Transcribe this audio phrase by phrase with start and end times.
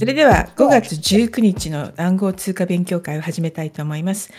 [0.00, 4.32] それでは5月19日の暗号通貨勉強会を始めたいと思います。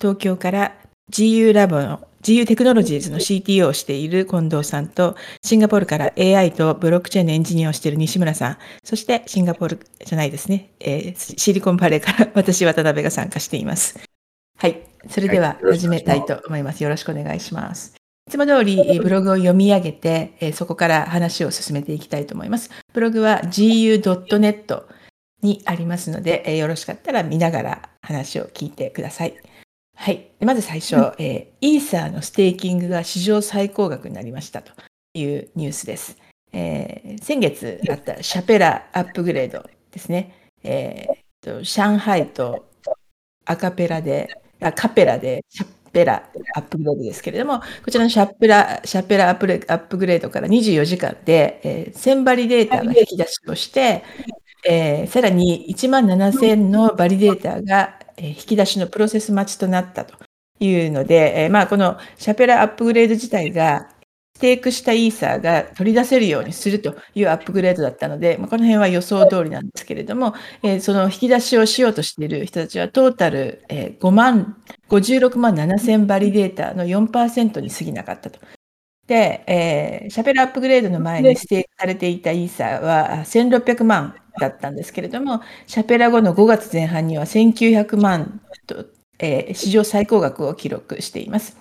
[0.00, 0.74] 東京から
[1.12, 14.00] GU ラボの GU テクノロジーズの CTO をしている近藤さんと、シンガポールから AI とブロックチェーンのエンジニアをしている西村さん、そしてシンガポールじゃないですね、えー、シリコンバレーから 私、渡辺が参加しています。
[14.56, 14.80] はい、
[15.10, 16.82] それでは始めたいと思います。
[16.82, 17.94] よろしくお願いします。
[18.26, 22.70] いつも通りブログを読み上げて、そこから話を進めていきたいと思います。
[22.94, 24.82] ブログは gu.net
[25.44, 29.36] にありますので、よろしかったら見ながら話を聞いてください。
[29.94, 30.30] はい。
[30.40, 34.72] まず最初、えー、イーサーのステーキングが史上最高額になりましたと
[35.12, 36.16] いうニュースです。
[36.52, 40.50] えー、先月あったシャペラアップグレードですね。
[40.62, 42.66] えー、と上海と
[43.44, 44.30] アカペラで、
[44.60, 54.02] あカペラでシャペラアップグレードですけれども、こちらのシャペラシャペラアップアップグレードから24時間で、えー、1000バリデータが引き出しをして、
[54.66, 60.14] えー、さらに1万7000のバリデータが引き出しのプロセス待ちとなったと
[60.60, 63.88] いうので、まあ、このシャペラアップグレード自体が
[64.36, 74.56] ステークしたイーサーが取り出せるようにするというアップグレードだったので、まあ、この辺は予想通りなんですけれども、えー、その引き出しをしようとしている人たちはトータル、えー、5万、
[74.88, 78.40] 56万7000バリデータの4%に過ぎなかったと。
[79.06, 88.86] で、えー、シャペラアップグレードの前にステークされていたイーサーは1600万だったんですけれども、シャペラ後の5月前半には1900万と、
[89.18, 91.58] えー、史上最高額を記録しています。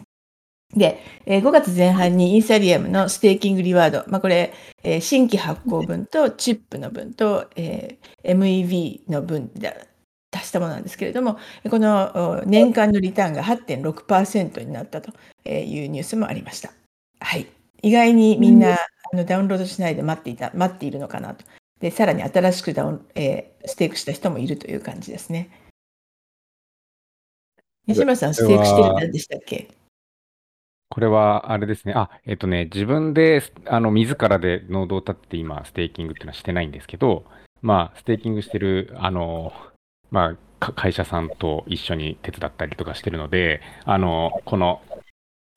[0.76, 9.88] で、えー、5月前半にイーサリアムのステーキングリワード、まあ、これ、えー、新規発行分とチップの分と、えー、MEV の分で
[10.34, 11.38] 足したものなんですけれども、
[11.70, 15.12] この年間のリターンが8.6%になったと
[15.48, 16.72] いうニュースもありました。
[17.24, 17.48] はい。
[17.82, 18.78] 意外にみんな、あ
[19.16, 21.46] のダウンロードしないで待っていた、待っているのかなと
[21.80, 25.50] で、さらに新しくダウン、えー、ステークした人もいるという感じですね。
[27.88, 29.70] 西村さん、ステークしてるんでしたっけ？
[30.90, 31.94] これは、あれですね。
[31.96, 37.26] あ、えっとね、自分で、あの、自らでノードを立てて今、ステーキングっていうのはしてないんですけど、
[37.62, 39.52] まあ、ステーキングしてる、あの、
[40.12, 45.03] まあ、会社さんと一緒に手伝ったりとかしてるので、あの、このス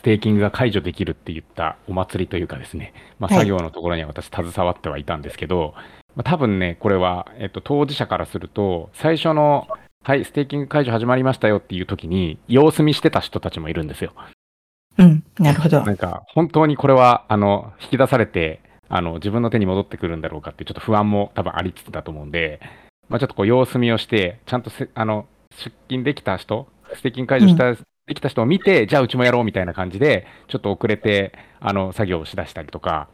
[0.07, 5.75] テーキングが解除できるって言ったお祭りというかですね、まあ、作業のところには私携わってはいたんですけど、
[6.15, 9.67] まあ、多分ね、これは、えっと、当事者からすると、最初の、
[10.05, 14.13] はい、ステーキング解除始まりましたよっていう時に、様子見してた人たちもいるんですよ。
[14.97, 15.83] うん、なるほど。
[15.83, 22.61] なんか、本当にこれは、あの、引き出されて、あの、自分の手に戻ってくるんだろうかってちょっと不安も多分ありつつだと思うんで、
[23.09, 33.09] まあ、ちょっとこう、様子見をして、ちゃんとあの、出勤できた人、ステーキング解除した、うん、できた人を見て、じゃあうちもやろうみたいな感じで、ちょっと遅れて、あの、作業をしだしたりとか、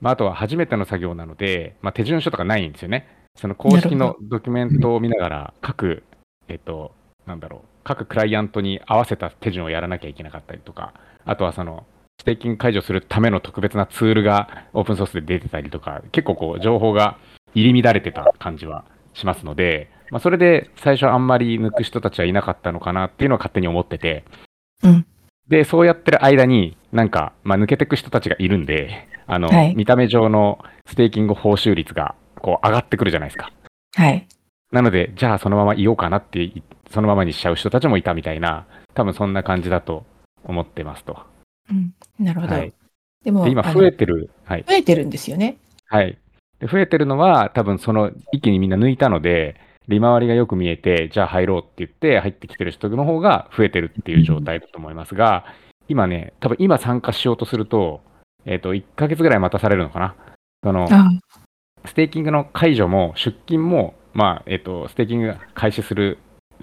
[0.00, 3.08] まあ、あとは初めての作業なので、まあ、手順書とかないんですよね。
[3.36, 6.04] その公式のドキュメントを見ながら、各、
[6.48, 6.92] えっと、
[7.26, 11.86] なんだろう、各クライアントに合わせた手順をやらなきゃいけなかったりとか、あとはその、
[12.20, 17.18] ステーキング解除するための特別なツールがオープンソースで出てたりとか、結構こう、情報が
[17.54, 24.24] 入り乱れてた感じはしますので、まあ、それで最初あんまり抜く人たちはいなかったのかなっていうのは勝手に思ってて、
[24.82, 25.06] うん、
[25.50, 33.52] で、そうやってる間に、なんか、まあ、抜けていく人たちがいるんで、あの、はい、見た目上のステーキング報酬率が、こう、上がってくるじゃないですか。
[33.96, 34.28] はい。
[34.70, 36.52] なので、じゃあそのままいようかなって、
[36.88, 40.06] そのままにしちゃう人たちもいたみたいな、多分そんな感じだと
[40.44, 41.18] 思ってますと。
[41.68, 42.54] うん、なるほど。
[42.54, 42.72] はい、
[43.24, 44.64] でも、今増えてる、はい。
[44.66, 45.58] 増えてるんですよね。
[45.86, 46.16] はい。
[46.60, 49.56] で増えてるのは、多分その、一気にみんな抜いたので、
[49.90, 55.44] 利回りがよく見えて、じゃあ入ろうって言って入ってきてる人の方が増えてるっていう状態だと思いますが、
[55.88, 58.00] 今ね、多分今参加しようとすると、
[58.46, 60.14] えっ、ー、と、1ヶ月ぐらい待たされるのかな。
[60.62, 60.88] その、
[61.84, 66.18] ステーキングの解除も出金も、まあ、えっ、ー、と、ステーキング開始する、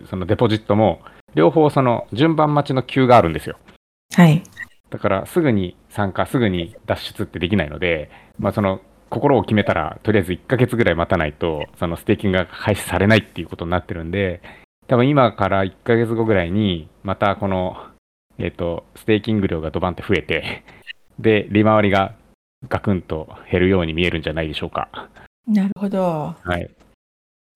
[0.09, 1.01] そのデポジットも、
[1.35, 3.57] 両方その順番待ちのキューがあるんですよ。
[4.15, 4.41] はい。
[4.89, 8.09] だから、すぐに参加、すぐに脱出ってできないので、
[8.39, 8.79] まあ、その
[9.09, 14.41] 心を決めたら、とりあえず1ヶ月ぐらい待たないと、そのステーキングが開始されないっていうことになってるんで、
[14.87, 17.75] 多分今から1ヶ月後ぐらいに、またこの、
[18.37, 20.63] えっ、ー、と、ステーキング量がドバンって増えて、
[21.19, 22.15] で、利回りが
[22.69, 25.09] ガクンと減るように見えるんじゃないでしょうか。
[25.47, 26.35] なるほど。
[26.43, 26.69] はい。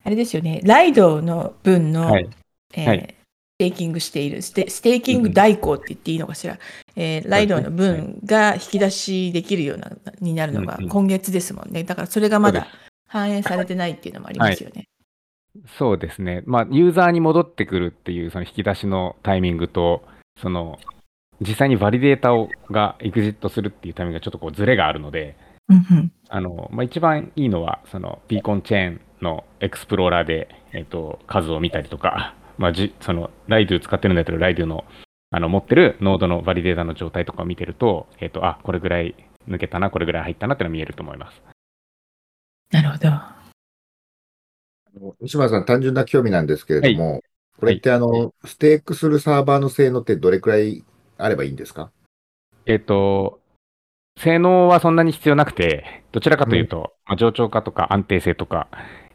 [0.04, 2.30] あれですよね、 Lidoの分の、はい、
[2.74, 3.16] えーはい、
[3.62, 6.60] テーキングしているステ、ステーキング代行って言っていいのかしら、うん、
[6.96, 11.84] えー、 Lidoの分が引き出しできるようなになるのが今月ですもんね。
[11.84, 12.66] だからそれがまだ
[13.08, 14.88] 反映されてないっていうのもありますよね。
[15.54, 16.42] はい、そうですね。
[16.48, 20.02] まあ、ユーザーに戻ってくるっていうその引き出しのタイミングと、
[20.42, 20.80] その
[21.40, 25.36] 実際にバリデータをがエグジットするっていうタイミングがちょっとこうズレがあるので、
[25.70, 34.86] うんうん、あのまあ、一番いいのはそのビーコンチェーンのエクスプローラーで、えっと、数を見たりとか、まあ、じそのライドゥ使ってるんだったらライドゥの
[35.32, 39.16] あの持ってるノードのバリデータの状態とかを見てると、えっと、あ、これぐらい
[39.48, 41.42] 抜けたな、これぐらい入ったなっていうのが見えると思います。
[42.72, 43.10] なるほど。
[43.10, 43.42] あ
[44.94, 47.24] の西村さん、単純な興味なんですけれども、
[47.58, 50.84] これってあの、ステークするサーバーの性能ってどれくらい
[51.18, 51.92] あればいいんですか？
[52.66, 53.41] えっと、
[54.18, 58.68] 性能はそんなに必要なくて、どちらかというと、まあ、冗長化とか安定性とか、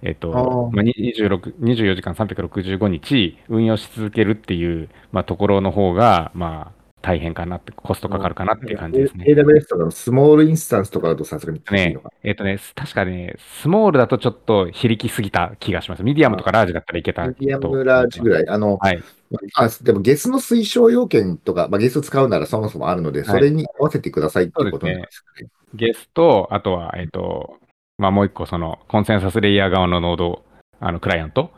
[0.03, 0.77] えっとあー。
[0.77, 6.76] まあ、26 24時間365日運用し続けるっていう、まあ、ところの方が、まあ、
[7.07, 9.27] 大変かなって、コストかかるかなっていう感じですね。
[9.29, 12.11] AWS とかのスモールインスタンスとかだとさすがにきついねのか。
[12.25, 16.03] えっ、とね、確かね、スモールだとちょっと非力すぎた気がします。
[16.03, 17.29] ミディアムとかラージだったらいけたと。
[17.39, 18.49] ミディアムラージぐらい。
[18.49, 19.01] あの、はい。
[19.55, 25.49] あでも Gethの推奨要件とか、まあ、 Geth使うならそもそもあるので、それに合わせてくださいっていうことなんですかね。
[25.75, 27.55] ゲスと、あとは、えっ、と、
[27.99, 30.43] まあ、もう一個、その、コンセンサスレイヤー側のノード、
[30.81, 31.53] あの、クライアント、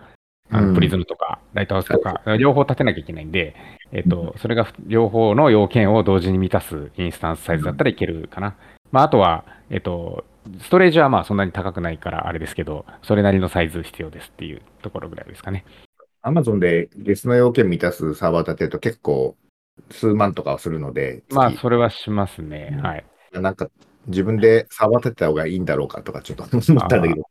[0.50, 3.54] あうんのプリズムとか、ライトハウスとか、両方立てなきゃいけないんで、
[3.92, 8.56] えっ、と、それが両方の要件を同時に満たすインスタンスサイズだったらいけるかな。
[8.90, 10.24] まあ、あとは、えっ、と、
[10.60, 15.64] ストレージはまあそんなに高くないからあれですけど、それなりのサイズ必要ですっていうところぐらいですかね。
[16.22, 19.36] アマゾンでゲスの要件満たすサーバー立てると結構
[19.90, 22.70] 数万とかはするので、まあ、月それはしますね。
[22.72, 23.04] うんはい。
[23.32, 23.68] なんか
[24.06, 27.22] 自分でサーバー立てた方がいいんだろうかとかちょっと思ったんだけど。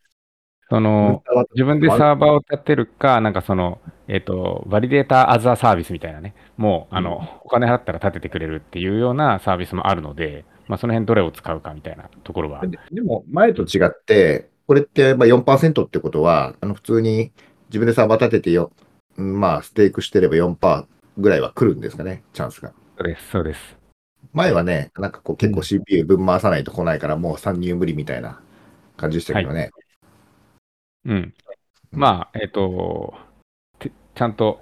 [0.70, 1.24] その、
[1.54, 17.32] 自分でサーバーを立てるか、なんかその、えっ、と、バリデータアザーサービスみたいなね、もう、あの、お金払ったら立ててくれるっていうようなサービスもあるので、まあ、その辺どれを使うかみたいなところは、ででも前と違って、これってまあ4%ってことは、あの普通に
[17.70, 18.72] 自分でサーバー立ててよ、
[19.18, 20.86] うんまあステークしてれば4%
[21.18, 22.74] ぐらいは来るんですかね、チャンスが。
[22.98, 23.78] そうです、そうです。
[24.34, 28.42] 前はね、なんかこう結構 CPU 分回さないと来ないから、もう参入無理みたいな
[28.98, 29.72] 感じでしたけどね。
[31.08, 31.34] うん。
[31.92, 33.16] まあ、えっ、と
[33.80, 34.62] てちゃんと、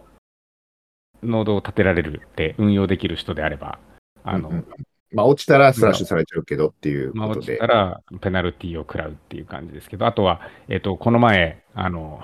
[1.24, 3.80] ノードを立てられるって運用できる人であれば、
[4.24, 4.66] あの、うんうん
[5.14, 7.68] まあ落ちたらスラッシュされちゃうけどっていうまあ、ことで落ちた。
[7.68, 12.22] らペナルティを食らうっていう感じですけど、あとは、えっ、と、この前、あの、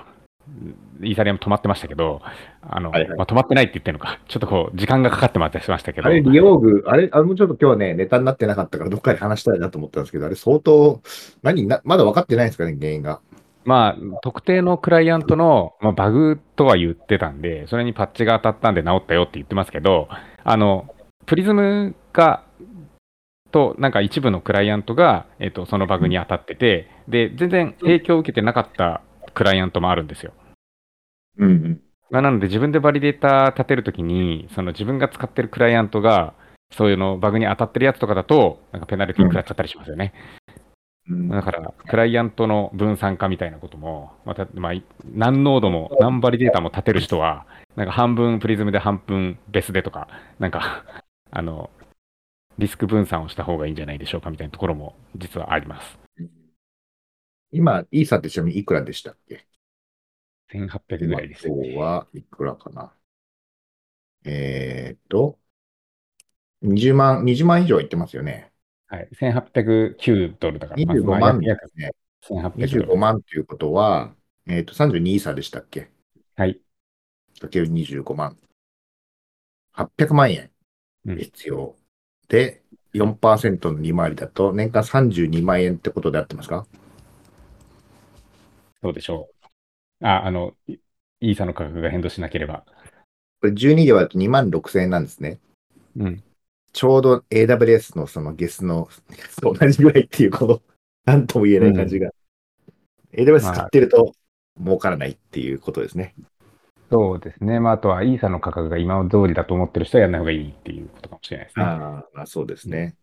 [1.01, 2.21] イーサリアム止まってましたけど、
[2.62, 11.01] あの、はいはいまあ、止まってないって言ってるのか、ちょっとこう、時間がかかってまったりしましたけど、あれ、利用具、あれ、あれもちょっと今日ね、ネタになってなかったから、どっかで話したいなと思ったんですけど、あれ相当、
[11.44, 13.21] 何な、まだ分かってないんですかね、原因が。
[13.63, 20.08] まあ、特定のクライアントの、まあ、バグとは言ってたんで、それにパッチが当たったんで治ったよって言ってますけど、
[20.44, 20.94] あの、
[21.25, 22.44] プリズムが、
[23.52, 29.02] と、なんか一部のクライアントが、えっ、と、そのバグに当たってて、で、全然影響を受けてなかった
[29.34, 30.34] クライアントもあるんですよ。
[31.38, 31.81] うんうん。
[32.10, 36.34] まあ、なので自分でバリデータ立てるときに、その自分が使ってるクライアントが、
[36.74, 40.14] そういうのバグに当たってるやつとかだと、なんかペナルティ食らっちゃったりしますよね。
[41.09, 44.74] うんだから、クライアントの分散化みたいなことも、また、まあ、
[45.06, 47.45] 何ノードも、何バリデータも立てる人は、
[47.75, 50.07] なんか半分 Prysmで半分 Besuでとか、
[50.39, 50.83] なんか、
[51.31, 51.69] あの、
[52.57, 56.00] リスク分散をした方がいいんじゃないでしょうかみたいなところも実はあります。
[57.51, 59.47] 今、イーサってちなみにいくらでしたっけ
[60.50, 61.47] ？1800ぐらいです。
[61.47, 62.94] 今日はいくらかな？
[64.24, 65.39] えーっと、
[66.62, 68.50] 20万、20万以上いってますよね。
[68.92, 69.10] はい。
[69.14, 71.92] 1809ドルだから、25まあ万で約すね。
[72.22, 74.16] 1800ドル25万ということは、
[74.48, 75.92] えーっと、32イーサでしたっけ？
[76.36, 76.62] はい。
[77.42, 78.38] かける25万。
[79.74, 80.52] 800万円
[81.06, 81.76] うん必要。
[82.30, 86.68] で、4%の利回りだと年間32万円ってことで合ってますか？
[88.83, 89.31] そうでしょ
[90.02, 90.07] う。
[90.07, 90.80] あ、あの、イ
[91.21, 92.66] イーサの価格が変動しなければ。
[93.42, 95.40] これ12で割ると2万6000円なんですね。
[95.95, 96.24] うん。
[96.73, 98.87] ちょうど AWS のそのゲスの
[99.42, 100.61] 同じぐらいっていう、この、
[101.06, 102.11] なんとも言えない感じが。
[103.13, 104.13] AWS まあ使ってると
[104.59, 106.16] 儲からないっていうことですね。
[106.90, 107.59] そうですね。
[107.59, 111.66] まあ、あとは、イーサの価格が今通りだと思ってる人はやらない方がいいっていうことかもしれないですね。
[111.66, 112.95] ああ、まあそうですね。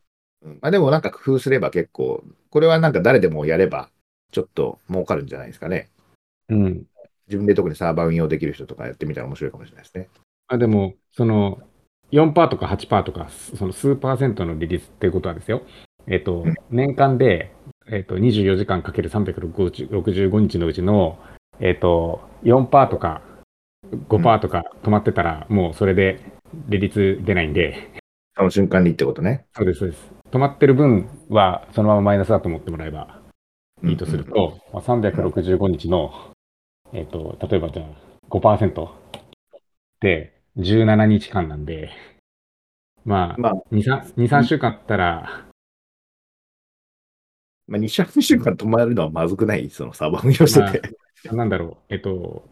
[0.42, 3.90] うんまあでもなんか工夫すれば結構、これはなんか誰でもやれば、
[4.30, 5.88] ちょっと儲かるんじゃないですかね。
[6.48, 6.84] うん。
[7.28, 10.08] 自分で特にサーバー運用できる人とかやってみたら面白いかもしれないですね。
[10.48, 11.60] まあ、でも、その、
[12.12, 15.62] 4%とか8%とか、その数パーセントの利率っていうことはですよ。
[16.06, 17.52] えっ、とうん、年間で、
[17.90, 21.18] えっ、と、24時間かける365日のうちの、
[21.60, 23.20] えっ、と、4%とか
[24.08, 26.20] 5%とか止まってたら、もうそれで
[26.68, 27.90] 利率出ないんで、
[28.36, 29.46] その瞬間にってことね。
[29.54, 30.12] そうです、そうです。
[30.30, 33.20] 止まってる分はそのままマイナスだと思ってもらえば
[33.84, 36.12] いいとすると、まあ、365日の、
[36.92, 37.86] えっ、と、例えばじゃあ
[38.30, 38.88] 5%
[40.00, 41.90] で17日間なんで、
[43.04, 45.46] まあ、まあ、2、3, 2 3週間あったら、
[47.66, 49.70] まあ、2週間止まるのはまずくない？
[49.70, 51.34] そのサーバー運用してて。
[51.34, 52.48] なんだろう、えっと、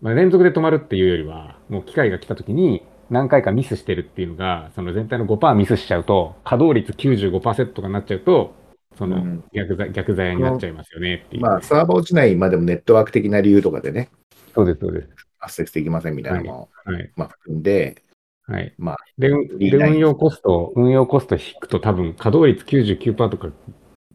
[0.00, 8.54] まあ、連続で止まるっていうよりは、もう機械が来た時に何回かミスしてるっていうのが、その全体の5%ミスしちゃうと、稼働率95%とかになっちゃうと、
[8.96, 9.44] そのうん。
[9.52, 9.76] 逆
[10.14, 11.42] ざになっちゃいますよねっていう。
[11.42, 14.08] まあ、サーバー落ちないまでもネットワーク的な理由とかでね、
[14.54, 15.08] そうです、そうです。
[15.46, 17.10] アクセスできませんみたいなのも、はい。
[17.14, 18.02] まあ、含んで、
[18.46, 18.74] はい。
[18.78, 23.48] まあ、で、うんで運用コスト、運用コスト引くと多分稼働率99%とか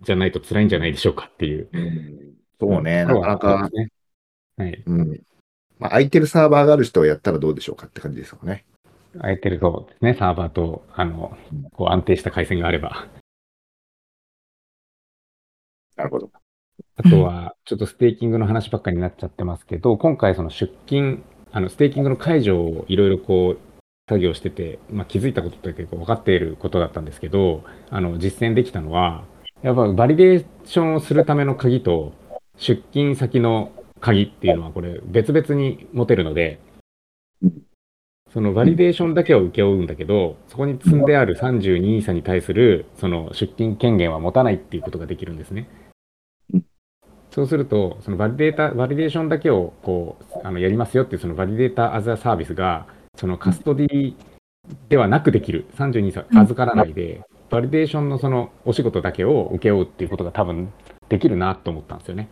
[0.02, 1.70] じゃないと辛いんじゃないでしょうかっていう。
[2.60, 3.70] そうね、なかなか。
[4.58, 4.84] はい。
[4.86, 5.22] うん。
[5.80, 8.66] まあ、空いてるサーバーがある人をやったらどうでしょうかって感じですよね。
[9.14, 11.38] 空いてるそうですね、サーバーと、あの、
[11.74, 13.08] こう安定した回線があれば。
[15.96, 16.41] なるほど。
[17.04, 23.60] あとは、ちょっとステーキングの話ばっかりになっちゃってますけど、今回その出金、あの、ステーキングの解除をいろいろこう、
[24.08, 29.24] 作業してて、まあ、気づいたことって結構分かっていることだったんですけど、あの、実践できたのは、
[29.64, 32.14] やっぱバリデーションをするための鍵と、
[32.58, 36.60] 出金先の鍵っていうのはこれ別々に持てるので、
[38.34, 45.68] そのバリデーションだけを請け負うんだけど、そこに積んである32イーサに対するその出金権限は持たないっていうことができるんですね。
[47.32, 54.16] そうすると、そのバリデータ、バリデーションだけをこうあのやりますよっていうその validator as a service が、そのカストディ
[54.90, 60.72] ではなくできる、32イーサ預からないで、バリデーションのそのお仕事だけを請け負うっていうことが多分
[61.08, 62.30] できるなと思ったんですよね。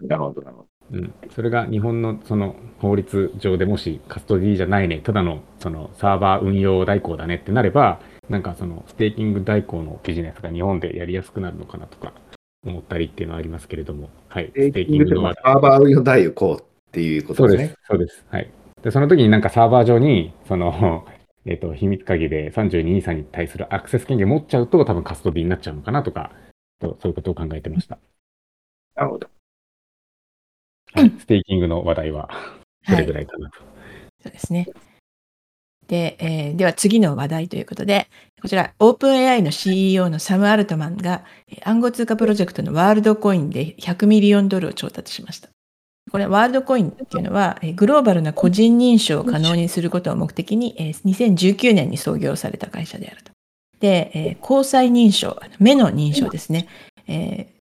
[0.00, 0.68] なるほど、なるほど。
[0.92, 12.12] うん、それが日本のその法律上でもしカストディじゃないね、ただのそのサーバー運用代行だねってなれば、なんかそのステーキング代行のビジネスが日本でやりやすくなるのかなとか
[12.70, 17.76] 思ったりっていうのはありますけれども、はい、ステーキングでのもサーバー運用代をこうっていうこそうでとですね。
[17.82, 18.26] す、そうです。
[18.30, 18.50] はい。
[18.82, 21.06] で、その時になんかサーバー上に、その、
[21.44, 26.32] えっ、と、秘密鍵で32イーサに対するアクセス権限持っちゃうと、多分カストディになっちゃうのかなとか、
[26.80, 27.98] とそういうことを考えてました。
[28.96, 29.28] なるほど。
[30.92, 32.30] はい、ステーキングの話題は、
[32.84, 33.58] それぐらいかなと。
[34.22, 34.66] そうですね。
[35.88, 38.08] で、えーでは次の話題ということで、
[38.42, 41.24] こちら、オープン AI の CEO のサム・アルトマンが、
[41.64, 45.48] 暗号通貨プロジェクトのワールドコインで100ミリオンドルを調達しました。
[46.10, 53.32] これ、ワールドコインっていうのは、グローバルな個人認証を可能にすることを目的に、えー2019年に創業された会社であると。
[53.80, 56.68] で、えー交際認証、目の認証ですね。
[57.08, 57.55] えー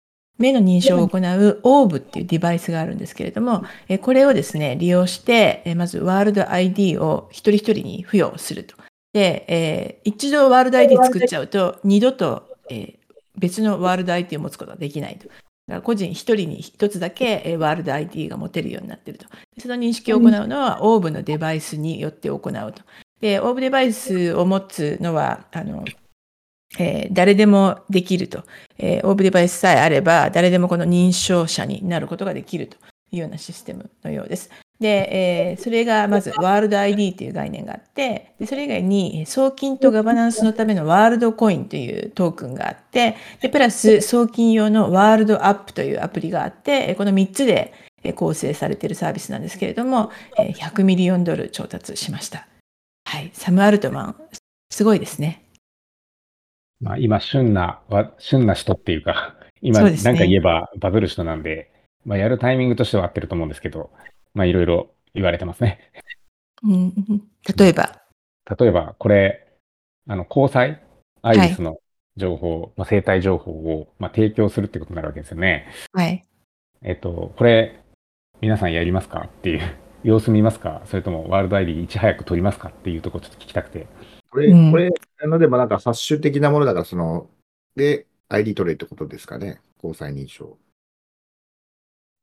[0.41, 8.75] 目の認証を行うオーブっていうデバイスがあるんですけれども、えこれをですね、利用して、えまずワールド ID を一人一人に付与すると。
[9.13, 13.01] で、えー一度ワールド ID 作っちゃうと、二度と、えー
[13.38, 15.27] 別のワールド ID を持つことができないと。
[15.27, 15.36] だか
[15.67, 19.27] ら個人一人に一つだけえーワールド ID が持てるようになっていると。
[19.57, 22.41] その認識を行うのは、オーブのデバイスによって行う
[22.74, 22.83] と。
[23.21, 25.86] で、オーブデバイスを持つのは、あの、
[26.79, 28.43] えー誰でもできると。
[28.77, 32.77] えーオーブデバイスさえあれば、誰でもこの認証者になることができると
[33.11, 34.49] いうようなシステムのようです。
[34.79, 47.73] で、えーそれがまずワールド ID という概念があって、でそれ以外に送金とガバナンスのためのワールドコインというトークンがあって、でプラス送金用のワールドアップというアプリがあって、この3つで
[48.15, 52.47] 構成されているサービスなんですけれども、100ミリオンドル調達しました。
[53.05, 54.15] はい、サム・アルトマン、
[54.71, 55.43] すごいですね。
[56.81, 61.71] まあ、今、旬な、わ旬な人っていうか、 今、なんか言えばバズる人なんで、
[62.05, 63.91] まあ、やるタイミングとしては合ってると思うんですけど、
[64.33, 65.91] まあ、いろいろ言われてますね。
[66.63, 66.93] うん、
[67.57, 68.01] 例えば、
[68.59, 69.47] 例えば、これ、
[70.07, 70.81] あの、交際？
[71.21, 71.77] アイリスの
[72.17, 75.67] 情報、まあ、生体情報を、まあ、提供するってことになるわけですよね。
[75.93, 76.23] はい。
[76.81, 77.79] えっと、これ、
[78.41, 79.61] 皆さんやりますかっていう、
[80.03, 80.81] 様子見ますか？
[80.85, 83.85] それともワールド ID いち早く取りますかっていうところちょっと聞きたくて。
[84.31, 84.89] これ、うんこれ、
[85.21, 87.29] あの、でもなんかハッシュ的なものだから、その、
[87.75, 89.61] で、ID 取れってことですかね。
[89.83, 90.57] 交際認証。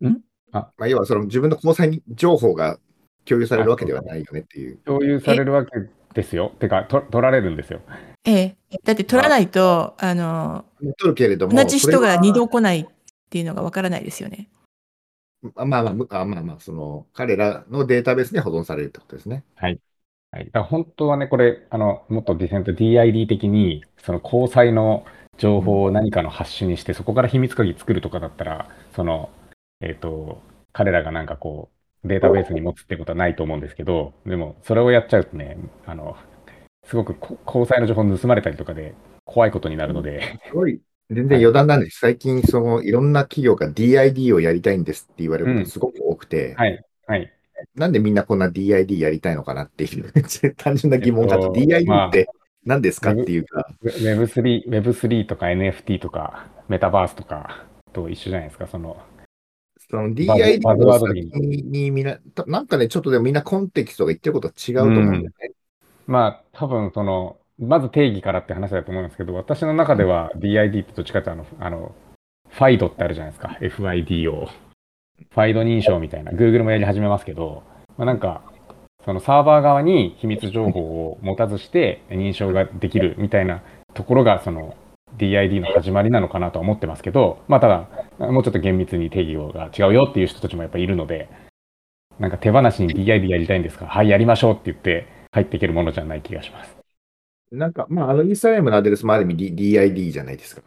[0.03, 0.21] ん？
[0.53, 2.79] あまあ、要は、その自分の交際情報が
[3.27, 4.79] 共有されるわけではないよねっていう。
[4.79, 5.71] 共有されるわけ
[6.15, 6.55] ですよ。
[6.59, 7.81] てか、と取られるんですよ。
[8.25, 10.65] ええ、だって取らないと、あの、
[10.99, 12.87] 取るけれども、同じ人が2度そ来ないっ
[13.29, 14.49] ていうのがわからないですよね。
[15.55, 19.45] まあまあむあ、まあまあ、その、彼らのデータベースに保存されるってことですね。
[19.57, 19.79] はい。
[20.31, 25.07] だから本当はね、これ、あの、もっとディセント DID 的に、その交際の
[25.39, 29.31] 情報を何かのハッシュにして、そこから秘密鍵作るとかだったら、その、
[29.81, 30.43] えっ、と、
[30.73, 31.71] 彼らがなんかこ
[32.05, 35.57] う、データベースに持つってことはないと思うんですけど、でも、それをやっちゃうとね、
[35.87, 36.17] あの、
[36.85, 38.95] すごくこ交際の情報盗まれたりとかで
[39.25, 40.81] 怖いことになるので、すごい、
[41.11, 41.99] 全然余談なんです。
[42.01, 47.33] 最近、その、いろんな企業が DID をやりたいんですって言われることすごく多くて、はい、はい。
[47.75, 50.13] なんでみんなこんな DID やりたいのかなっていう、
[50.57, 52.29] 単純な疑問があって、えっと DID って
[52.65, 58.97] 何ですかっていうか、Web3、Web3 とか NFT とか、メタバースとかと一緒じゃないですか、その、
[59.91, 60.59] その DID
[61.15, 65.31] に先にみんな、たなんかね、ちょっとでもみんなコンテキストが言ってることは違うと思うんだよね。
[66.07, 71.95] まあ、多分その、まず定義からって話だと思うんですけど、私の中では DID ってどっちかってあの、あの、
[72.51, 73.57] ファイドってあるじゃないですか。
[73.61, 74.49] FIDO。
[75.31, 76.33] ファイド認証みたいな。
[76.33, 77.63] Google もやり始めますけど、
[77.97, 78.43] まあ、なんか、
[79.05, 83.63] そのサーバー側に秘密情報を持たずして認証ができるみたいな
[83.95, 84.77] ところが、その
[85.17, 91.29] DID の始まりなのかなとは思ってますけど、まあ、ただ、もうちょっと厳密に定義が違うよっていう人たちもやっぱりいるので、
[92.19, 93.87] なんか手放しに DID やりたいんですか？
[93.87, 96.77] はい、やりましょうって言って入っていけるものじゃない気がします。
[97.53, 100.63] なんか、まあ、あのイーサリアムのアドレスもある意味 D- DID じゃないですか。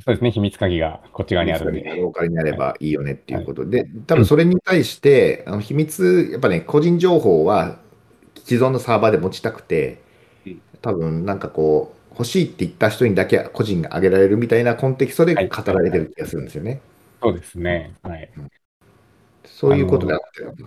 [0.00, 1.82] そうですね、秘密鍵がこっち側にあるんで。
[1.82, 7.78] ローカルになればいいよねっていうことで、多分それに対して、あの秘密、やっぱね、個人情報は
[8.44, 10.00] 既存のサーバーで持ちたくて
[10.46, 16.80] うん、多分なんかこう、欲しいって言った人にだけ個人が挙げられるみたいなコンテキストではい語られてる気がするんですよね。
[17.22, 17.94] そうですね。
[18.02, 18.30] はい。
[19.44, 20.66] そういうことであってる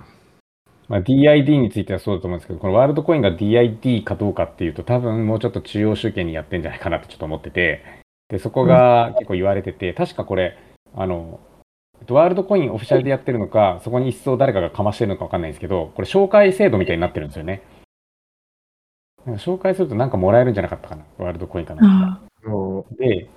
[0.87, 10.57] まあ、DID についてはそうだと思うんですけど、このワールドコインが DID かどうかっていうと、多分もうちょっと中央集権にやってんじゃないかなってちょっと思ってて、で、そこが結構言われてて、確かこれ、
[10.95, 11.39] あの、
[11.99, 17.61] えっとワールドコインオフィシャルでやってるのか、そこに一層誰かがかましてるのかわかんないんですけど、これ紹介制度みたいになってるんですよね。
[19.25, 22.21] なんか紹介するとなんかもらえるんじゃなかったかな、ワールドコインかな。
[22.97, 23.27] で、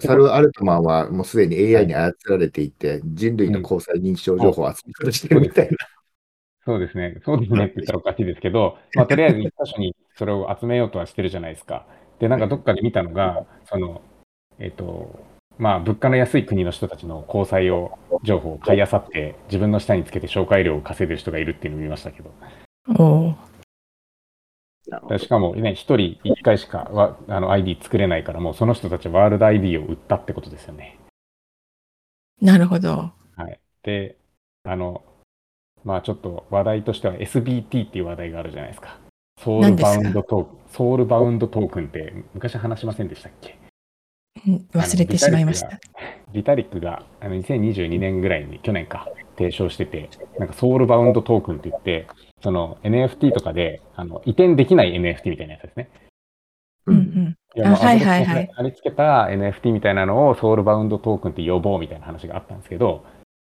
[0.00, 5.76] サル・アルトマンはもうすでに AI に操られていて、人類の交際認証情報を集めとしてるみたいな。
[6.64, 7.20] そうですね。
[7.24, 11.86] そうですねって言ったらおかしいですけど、まあ、とりあえず一箇所にそれを集めようとはしてるじゃないですか。
[12.18, 14.02] で、なんかどっかで見たのが、その、
[14.58, 15.24] えっ、と、
[15.58, 22.32] まあ、物価の安い国の人たちの交際を情報を買い漁って、自分の下につけて紹介料を稼いでる人がいるっていうのを見ましたけど。
[22.88, 23.02] あ。
[25.02, 30.98] おしかもね、一人一回しかわあの ID 作れないから、もうその人たちはワールド ID を売ったってことですよね。
[32.40, 33.12] なるほど。
[33.36, 33.60] はい。
[33.82, 34.16] で、
[34.64, 35.02] あの、
[35.84, 38.98] まあちょっと話題としては SBT っていう話題があるじゃないですか。
[39.42, 40.58] ソウルバウンドトークン。
[40.72, 43.58] ソウルバウンドトークンって昔話しませんでしたっけ？
[44.46, 45.78] うん忘れてしまいました。
[46.32, 52.06] ビタリックがあの2022年ぐらいに去年か提唱してて、なんかソウルバウンドトークンって言って、
[52.42, 55.90] その NFT とかであの移転できない NFT みたいなやつですね。
[56.86, 57.36] うんうん。
[57.56, 63.04] いやまああはいはいはいり付けた NFT みたいなのをソウルバウンドトークンって呼ぼうみたいな話があったんですけど、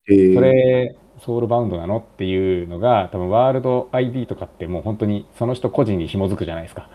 [0.10, 6.90] えーそれ、ソウルバウンドなのっていうのが、多分ワールド ID とかってもう本当にその人個人に紐づくじゃないですか。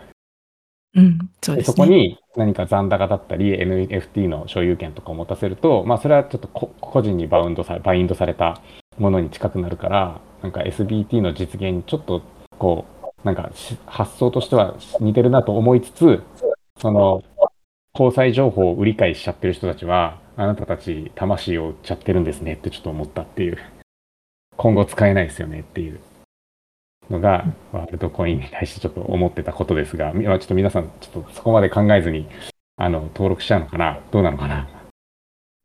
[0.95, 1.65] うん、そうでね。
[1.65, 8.61] そこに何か残高だったり NFT の所有権とかを持たせると、まあそれはちょっと個人にバウンドさバインドされた
[8.97, 12.21] ものに近くなるから、なんか SBT の実現にちょっと
[12.57, 12.85] こ
[13.23, 13.51] う、なんか
[13.85, 16.23] 発想としては似てるなと思いつつ、
[16.79, 17.23] その
[17.93, 23.57] 交際情報を売り買いしちゃってる人たちは、あなたたち魂を売っちゃってるんですねってちょっと思ったっていう、
[24.57, 25.99] 今後使えないですよねっていう
[27.09, 32.27] のが、ワールドコインに対してちょっと思ってたことですが、みまあちょっと皆さん、ちょっとそこまで考えずに、
[32.77, 33.99] あの、登録しちゃうのかな？
[34.11, 34.67] どうなのかな？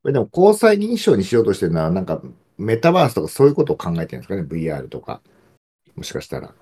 [0.03, 2.23] これでも交際認証にしようとしてるのは、なんか
[2.57, 5.21] メタバースとかそういうことを考えてるんですかね、VR とか。
[5.97, 6.55] もしかしたら。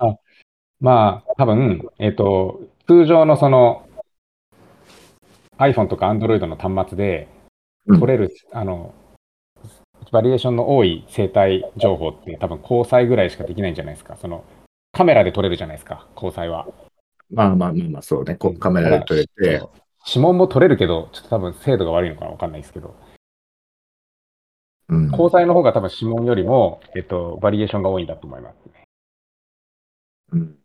[0.81, 3.87] まあ、多分、えっ、と、通常のその、
[5.57, 7.27] iPhone とか Android の端末で
[7.85, 8.93] うん取れる、あの、
[10.11, 14.15] バリエーションの多い生態情報って多分交際ぐらいしかできないんじゃないですか？
[14.15, 14.43] その、
[14.99, 16.67] カメラで撮れるじゃないですか、交際は。
[17.31, 18.35] まあまあまあまあ、そうね。
[18.35, 19.61] こカメラで撮れて、
[20.05, 22.97] 指紋も撮れるけど、ちょっと多分精度が悪いのかわかんないですけど、
[24.89, 25.09] うん。
[25.11, 28.55] 交際の方が多分指紋よりも、えっと、バリエーションが多いんだと思います。
[30.33, 30.55] うん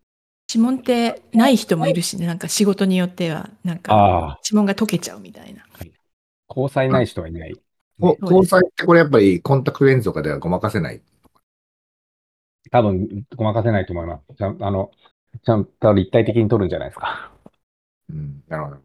[0.53, 5.65] 指紋ってない人もいるしね、なんか仕事によっては、なんか指紋が溶けちゃうみたいな。
[6.49, 7.55] 交際ない人はいない。
[8.01, 11.01] こ交際ってこれやっぱりコンタクトレンズとかではごまかせない。
[12.75, 14.35] 多分、ごまかせないと思います。
[14.37, 14.91] ちゃんあの、
[15.45, 17.31] ちゃんと立体的に撮るんじゃないですか。
[18.11, 18.77] うん、なるほど。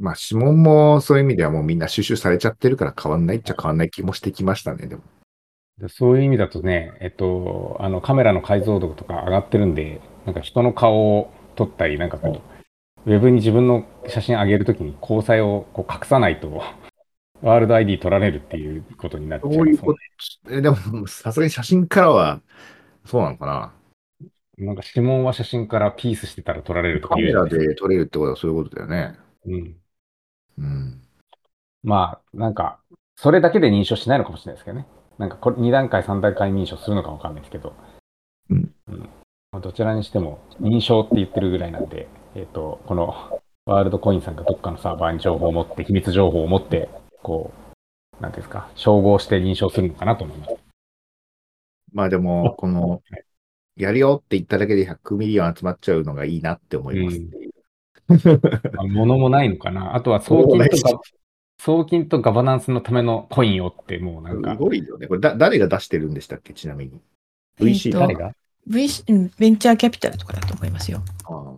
[0.00, 5.02] まあ指紋もそういう意味ではもうみんな収集されちゃってるから変わんないっちゃ変わんない気もしてきましたね、でも。
[5.78, 12.42] でそういう意味だとね、えっと、あのカメラの解像度とか上がってるんで、なんか人の顔を撮ったり、なんかこ
[13.06, 16.64] う、ウェブに自分の写真上げるときに交際をこう隠さないと、
[17.42, 19.98] ワールド ID 取られるっていうことになっちゃいますそういうこと。
[20.50, 22.40] えでも、さすがに写真からは、
[23.04, 23.74] そうなのかな。
[24.58, 29.18] なんか指紋は写真からピースしてたら撮られるとかカメラで撮れるってことはそういうことだよね。
[29.46, 29.76] うん。
[30.58, 31.02] うん。
[31.82, 32.78] まあ、なんか、
[33.16, 34.86] それだけで認証しないのかもしれないですけどね。
[35.18, 37.74] なんかこれ、2段階、3段階認証するのかわかんないですけど。
[38.50, 38.70] うん
[39.50, 46.88] まあどちらにしても、認証って言ってるぐらいなんで、えっ、と、このワールドコインさんがどっかのサーバーに情報を持って、秘密情報を持って、
[47.22, 47.52] こ
[48.20, 50.56] なんですか、照合して認証するのかなと思います。
[51.92, 53.02] まあでも、 この、
[53.76, 57.52] やるよって言っただけで100 million 集まっちゃうのがいいなって思いますっていう。
[58.78, 59.96] あ物もないのかな。
[59.96, 61.00] あとは送金とか、
[61.58, 65.06] 送金とガバナンスのためのコインをって、もうなんかす、ごいよね。
[65.06, 66.52] これだ、誰が出してるんでしたっけ？
[66.52, 67.00] ちなみに。
[67.58, 68.34] VC えーと誰が
[68.68, 71.02] ？VC うんベンチャーキャピタルとかだと思いますよ。
[71.24, 71.54] あー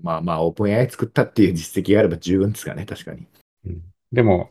[0.00, 3.26] まあまあ、オープン AI 作ったっていう実績があれば十分ですかね、確かに。
[3.66, 4.50] うんでも、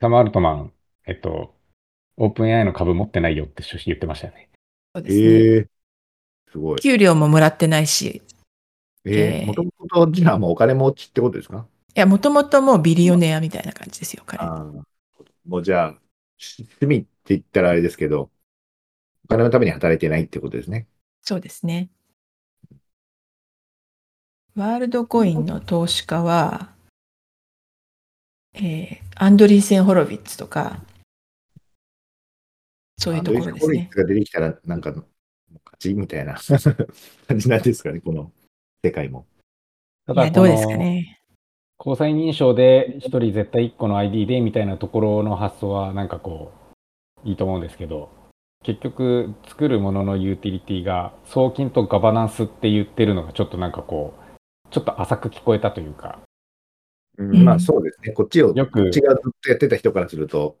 [0.00, 0.72] サム・アルトマン、
[1.06, 1.54] えっと、
[2.16, 4.50] オープン AI の株持ってないよって趣旨言ってましたよね。
[4.94, 5.22] そうですね。
[5.26, 5.68] ええ
[6.50, 6.80] すごい。
[6.80, 8.22] 給料ももらってないし、
[9.04, 9.70] ええーえもとも
[10.06, 11.66] と、じゃあもうお金持ちってことですか？
[11.94, 14.42] いや、もともともうビリオネアみたいな感じですよ、彼。
[14.42, 14.64] ああ。
[15.46, 16.00] もうじゃあ、
[16.36, 18.30] し趣味って言ったらあれですけど、
[19.24, 20.86] お金のために働いてないってことですね。
[21.22, 21.90] そうですね。
[24.54, 26.74] ワールドコインの投資家は、
[28.58, 30.80] えーアンドリーセン・ホロビッツとか、
[32.98, 33.88] そういうところですねアンドリース・ホリッ。
[33.90, 35.04] ツが出てきたら、なんか、もう
[35.64, 36.34] 勝ちみたいな
[37.26, 38.30] 感じなんですかね、この
[38.84, 39.26] 世界も。
[40.06, 41.18] たいや、どうですかね。
[41.78, 46.52] 交際認証で一人絶対一個の ID でみたいなところの発想はなんかこ
[47.24, 48.10] ういいと思うんですけど
[48.64, 56.18] 結局作るもののユーティリティが送金とガバナンスって言ってるのがちょっとなんかこうちょっと浅く聞こえたというか
[57.18, 58.12] うんうんまあそうですね。
[58.12, 60.56] こっちを、よくこっちがずっとやってた人からすると、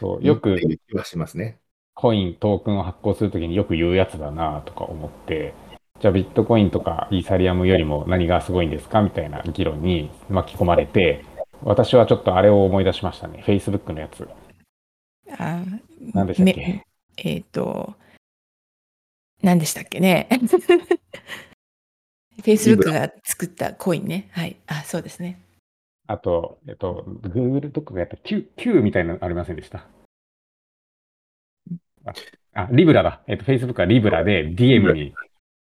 [0.00, 0.56] そうよく
[0.94, 1.58] はしますね。
[1.98, 5.52] コイントークンを発行するときによく言うやつだなとか思って
[6.00, 11.24] じゃあビットコインとかイーサリアムよりも何がすごいんですかみたいな議論に巻き込まれて
[11.64, 14.28] 私はちょっとあれを思い出しましたね Facebook のやつ
[15.36, 15.64] あ
[16.14, 16.60] 何でしたっけ？
[16.60, 16.84] め
[17.16, 17.94] えっ、と、
[19.42, 20.28] 何でしたっけね？
[22.42, 24.28] Facebook が作ったコインね。
[24.30, 24.56] はい。
[24.68, 25.40] あ、そうですね。
[26.08, 29.86] あと、えっと、Google がやった Q, Q みたいなのありませんでした？
[32.06, 32.12] あ、
[32.54, 33.20] あリブラだ。
[33.26, 35.14] えっと、Facebook はリブラで DM に、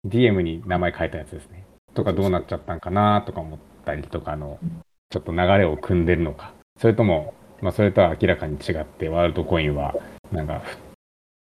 [0.08, 1.66] DM に名前変えたやつですね。
[1.94, 4.58] とかどうなっちゃったんかなとか思ったりとかの、
[5.10, 6.54] ちょっと流れを組んでるのか。
[6.80, 9.96] それとも、まあ、それとは明らかに違って、ワールドコインは、
[10.32, 10.64] なんか、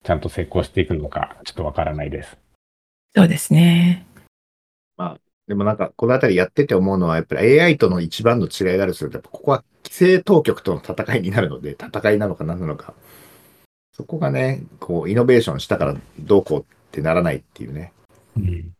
[0.03, 2.38] ちゃんと成功していくのか、ちょっとわからないです。
[3.14, 4.07] そうですね。
[5.49, 12.93] でもなんか、このあたりやってて思うのは、やっぱり AI との一番の違いがあるとすると、やっぱここは規制当局との戦いになるので、戦いなのか何なのか。
[13.97, 17.93] そこがね、こう、イノベーションしたからどうこうってならないっていうね、
[18.37, 18.73] うん。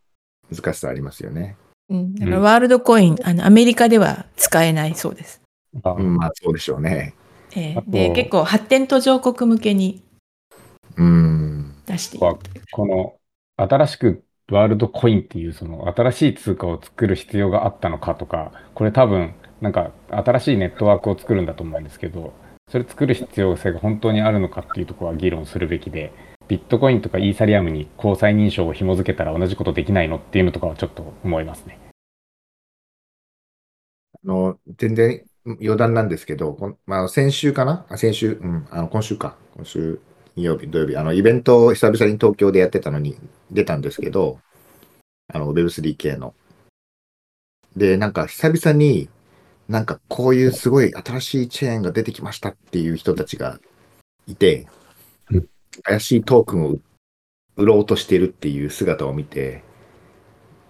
[0.55, 1.57] 難しさありますよね。
[1.89, 2.15] うん。
[2.15, 5.41] だからワールドコイン、あの、アメリカでは使えないそうです。
[5.83, 7.15] あうん、まあそうでしょうね。
[7.57, 10.03] えーで、結構発展途上国向けに
[10.99, 11.75] うん。
[11.87, 12.39] 出していこ
[12.87, 13.15] の
[13.57, 22.33] 新しくワールドコインっていうその新しい通貨を作る必要があったのかとかこれ多分なんか新しいネットワークを作るんだと思うんですけど
[22.71, 26.13] それ作る必要性が本当にあるのかっていうところは議論するべきで
[26.49, 31.79] ビットコインとかイーサリアムに交際認証を紐付けたら同じことできないのっていうのとかはちょっと思いますね。
[34.15, 37.87] あの、全然余談なんですけど、まあ、先週かな？
[37.97, 39.37] 先週、うん、あの、今週か。
[39.57, 40.01] 今週、
[40.39, 43.17] 金曜日、土曜日、あの、イベントを久々に東京でやってたのに
[43.51, 44.39] 出たんですけど、
[45.35, 46.33] あの、Web3 系の。
[47.77, 49.09] で、なんか久々に、
[49.69, 53.59] なんかこういうすごい新しいチェーンが出てきましたっていう人たちが
[54.27, 54.67] いて
[55.31, 55.49] うん、
[55.83, 56.77] 怪しいトークンを
[57.57, 59.65] 売ろうとしてるっていう姿を見て、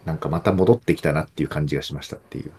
[0.06, 2.52] なんかまた戻ってきたなっていう感じがしましたっていう。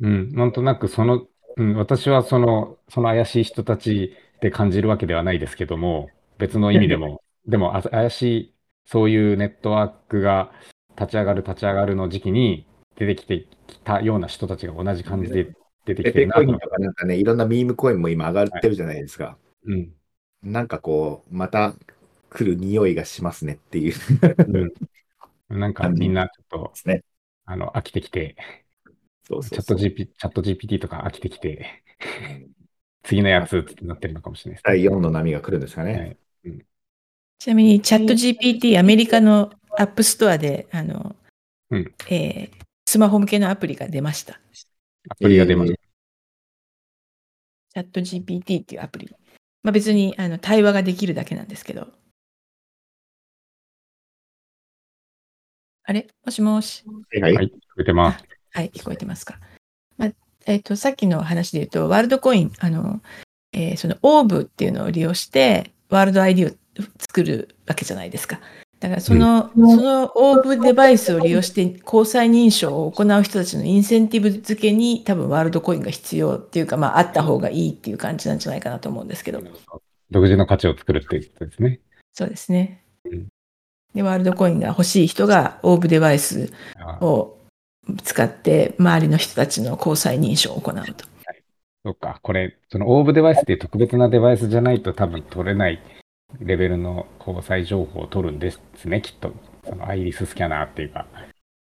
[0.00, 10.52] うん、なんとなくその、うん、私はその、その怪しい人たちで感じるわけではないですけども、別の意味でも、 でもあ怪しい、そういうネットワークが
[10.98, 15.54] 立ち上がる、立ち上がるの時期に出てきてきたような人たちが同じ感じで
[15.86, 16.40] 出てきてるなと。
[16.44, 19.38] コインとかなんかね、いろんなミームコインも今上がってるじゃないですか。
[19.64, 19.92] うん、
[20.42, 21.76] なんかこう、また
[22.28, 23.94] 来る匂いがしますねっていう。
[25.50, 25.58] うん。
[25.60, 27.04] なんかみんなちょっとね。
[27.44, 28.36] あの、飽きてきて、
[29.22, 29.76] そうそうそう。
[29.78, 31.82] チャット GP、チャット GPT とか飽きてきて、
[33.02, 35.92] 次のやつってなってるのかもしれないです第4の波が来るんですかね。
[35.92, 36.16] はい
[37.38, 41.16] ちなみに、チャット GPT、アメリカの App Store で、あの、
[41.70, 44.38] うんえースマホ向けのアプリが出ました。
[45.08, 45.78] アプリが出ました。
[47.70, 49.10] チャット GPT っていうアプリ。
[49.62, 51.88] まあ、別にあの対話ができるだけなんですけど。
[55.84, 56.06] あれ？
[56.24, 56.84] もしもし？
[57.20, 57.34] はい。
[57.34, 58.24] はい、聞こえてます。
[58.52, 59.40] はい、聞こえてますか。
[60.46, 63.00] まあえっとさっきの話で言うと、ワールドコイン、あの
[63.52, 66.50] えーそのオーブっていうのを利用して、ワールド ID を
[66.98, 68.40] 作るわけじゃないですか。
[68.80, 79.40] だからその、そのオーブデバイスを利用して交際認証を行う人たちのインセンティブ付けに多分ワールドコインが必要っていうか、まああった方がいいっていう感じなんじゃないかなと思うんですけど。
[80.10, 81.80] 独自の価値を作るっていうことですね。
[82.12, 83.28] そうですねうん。
[83.94, 87.38] で、ワールドコインが欲しい人がオーブデバイスあを
[88.02, 91.04] 使って周りの人たちの交際認証を行うと。
[91.84, 95.82] そうか、これ、そのオーブデバイスっていう特別なデバイスじゃないと多分取れない
[96.38, 99.34] レベルの交際情報を取るんですね、きっと。
[99.64, 101.06] そのアイリススキャナーっていうか。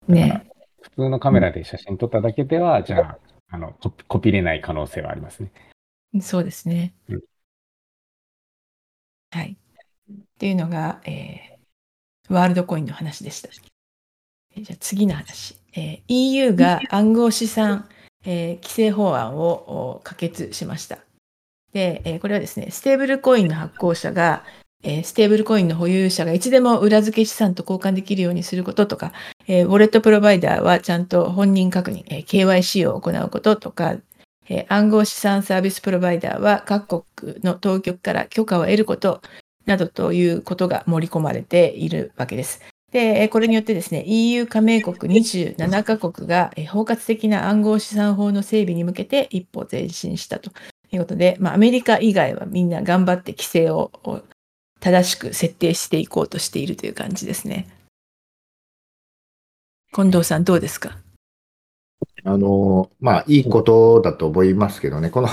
[0.07, 0.47] ね。
[0.81, 3.19] 普通のカメラで写真撮っただけでは、じゃあ、
[3.51, 5.51] あのコピコピれない可能性はありますね。
[6.21, 7.21] そうですねうん。
[9.31, 9.57] はい。
[10.11, 11.51] っていうのが、えー
[12.29, 13.49] ワールドコインの話でした。
[14.55, 15.60] えーじゃあ次の話。
[15.73, 17.87] えー EU が暗号資産、
[18.25, 20.99] えー規制法案を可決しました。
[21.73, 24.43] で、えーこれはですね、ステーブルコインの発行者が、
[24.83, 29.13] えステーブルコインの保有者がいつでも裏付け資産と交換できるようにすることとか、
[29.47, 33.95] えウォレットプロバイダーはちゃんと本人確認、え KYC を行うこととか、
[34.49, 39.21] え暗号資産サービスプロバイダーは各国の当局から許可を得ること
[39.65, 42.61] などということが盛り込まれているわけです。
[42.91, 50.51] で、えこれによってですね、EU 加盟国27カ国がえ包括的な暗号資産法の整備に向けて一歩前進したと
[50.91, 54.21] いうことで、まあ、アメリカ以外はみんな頑張って規制をを
[54.81, 57.67] 正しく設定していこうとしているという感じですね。
[59.93, 60.97] 近藤さんどうですか？
[62.23, 65.27] あの、まあ、いいことだと思いますけどね、この、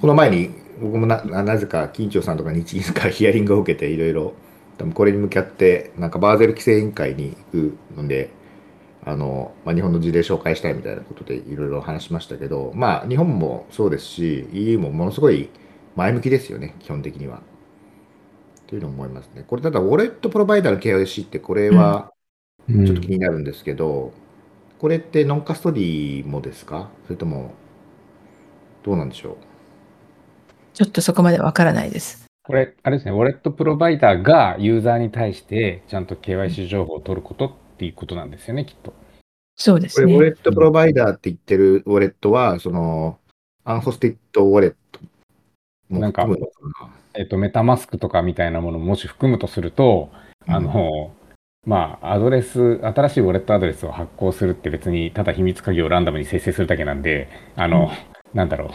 [0.00, 4.34] この前に、僕もななぜか、金長さんとか日銀からヒアリングを受けて、いろいろ、
[4.80, 8.30] 多分これに向かって、なんかバーゼル規制委員会に行くので、
[9.04, 15.50] あの、まあ、日本の事例紹介したいみたいなことでいろいろ話しましたけど、まあ、日本もそうですし、EU もものすごい
[15.96, 17.42] 前向きですよね、基本的には。
[18.68, 19.44] というのを思いますね。
[19.46, 22.10] これ、ただ、ウォレットプロバイダーの KYC って、これは、
[22.66, 24.12] ちょっと気になるんですけど、
[24.78, 26.88] これってノンカストディもですか？
[27.04, 27.52] それとも、
[28.82, 29.36] どうなんでしょう？
[30.72, 32.29] ちょっとそこまでわからないです。
[32.50, 38.90] これ、あれですね、ウォレットプロバイダーがユーザーに対してちゃんと KYC 情報を取ることっていうことなんですよね、きっと。
[38.90, 39.16] これ、
[39.56, 40.12] そうですね。
[40.12, 43.18] ウォレットプロバイダーって言ってるウォレットは、その、
[43.64, 45.00] unhosted wallet
[45.88, 46.94] もなんか含むのかな？
[47.14, 50.10] えっと、メタマスクとかみたいなものをもし含むとすると、
[50.46, 51.12] あの、
[51.66, 57.90] まあ、アドレス、新しいウォレットアドレスを発行するって別にただ秘密鍵をランダムに生成するだけなんで、あの、
[58.32, 58.68] なんだろう、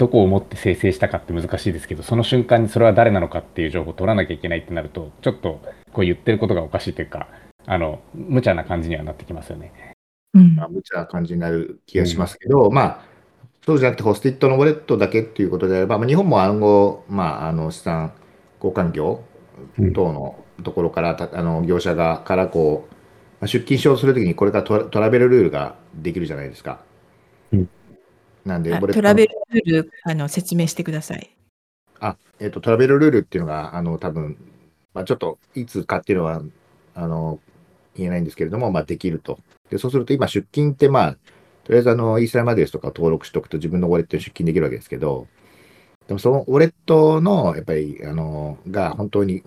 [0.00, 5.60] どこをもって生成したかって難しいですけど、その瞬間にそれは誰なのかっていう情報を取らなきゃいけないってなると、ちょっと
[5.92, 7.28] こう言ってることがおかしいというか、
[7.66, 9.94] あの、無茶な感じにはなってきますよね。
[10.32, 13.00] うんまあ、無茶な感じになる気がしますけど、まあ、
[13.62, 18.14] そうじゃなくて、ホスティッドのウォレットだけっていうことであれば、まあ、日本も暗号、まあ、あの資産
[18.56, 19.22] 交換業
[19.94, 22.94] 等のところから、たあの業者側からこう、
[23.40, 26.88] まあ、出勤証をするときに、これからトラトラベルルールができるじゃないですか。
[28.44, 31.30] うんなんで、トトラベルルールあの説明してください。
[32.00, 34.36] あ、えっ、と、トラベルルールっていうのが、あの、多分、
[34.94, 36.42] まあ、ちょっと、いつかっていうのは、
[36.94, 37.38] あの、
[37.94, 39.38] 言えないんですけれども、まあ、できると。
[39.68, 41.12] で、そうすると、今、出勤って、まあ、
[41.64, 45.26] とりあえず、あの、イースラムアドレスとかを登録しておくと、自分のウォレットに出勤できるわけですけど、
[46.08, 49.44] でも、そのウォレットの、やっぱり、あの、が、本当に、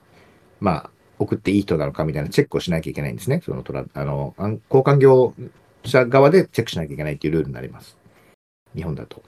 [0.60, 3.41] まあ、送っていい人なのかみたいなチェックをしなきゃいけないんですね。
[3.43, 5.34] そのトラ、あの、交換業
[5.84, 7.97] 者側でチェックしなきゃいけないっていうルールになります。
[8.75, 9.23] 日本だと。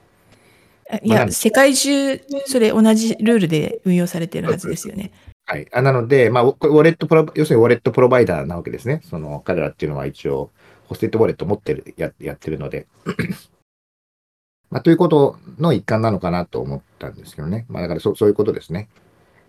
[0.89, 5.12] あいや、まあ世界中、それ同じルールで運用されているはずですよね。
[5.47, 5.67] はい。
[5.71, 9.01] あなので、まあ、これウォレットプロ、要するにウォレットプロバイダーなわけですね。
[9.03, 10.49] その、彼らっていうのは一応、
[10.88, 12.88] ホステッドウォレット持ってる、ややってるので。
[14.71, 17.65] まあ、ということの一環なのかなと思ったんですけどね。
[17.69, 18.89] まあ、だからそそういうことですね。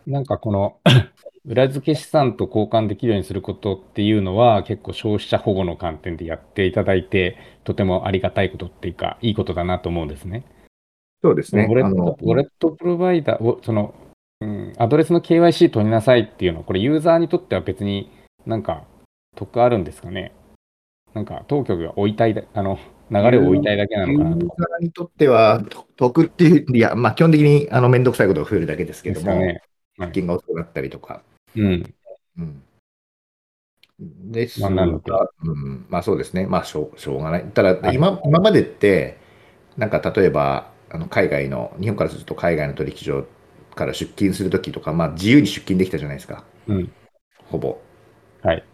[0.07, 0.77] なんかこの
[1.47, 10.45] 裏付け資産と交換できるようにすることっていうのは結構消費者保護の観点でやっていただいてとてもありがたいことっていうかいいことだなと思うんですね。
[11.23, 11.67] そうですね。
[11.71, 13.95] ウォレットウォレットプロバイダーをその、
[14.41, 18.11] うん、アドレスの KYC 取りなさいっていうのはこれユーザーにとっては別に
[18.45, 18.83] なんか
[19.37, 20.35] 得あるんですかね
[21.15, 22.79] なんか当局が追いたいだあの
[23.11, 29.47] 流れを追いたいだけなのかなとユーザーにとっては、と得っていう、いや、まあ、基本的に、あの、めんどくさいことが増えるだけですけども、ね。
[29.47, 29.61] はい
[30.13, 31.23] 金が遅くなったりとか。
[31.57, 31.95] うん。
[32.39, 32.63] うん。
[33.99, 36.47] ですが、まうん、まあそうですね。
[36.47, 37.45] まあしょうしょうがない。
[37.45, 39.19] ただ、はい今今までって、
[39.77, 43.27] なんか例えば、あの海外の、日本からすると海外の取引所
[43.75, 46.45] から出勤するときとか、まあ自由に出勤できたじゃないですか。
[46.67, 46.93] うん。
[47.47, 47.79] ほぼ。
[48.43, 48.65] はい。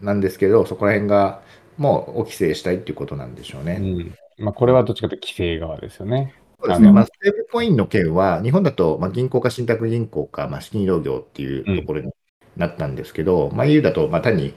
[0.00, 1.42] なんですけど、そこら辺が
[1.76, 3.78] もうお規制したいっていうことなんでしょうね。
[3.80, 4.44] うん。
[4.44, 6.34] まあこれはどっちかというと規制側ですよね。
[6.60, 6.92] そうですね。
[6.92, 12.10] まあ、ステーブルコインの件は、日本だと、まあ、銀行か信託銀行か、まあ、資金移動業っていうところに
[12.56, 14.54] なったんですけど、まあ、EU だと、まあ、単に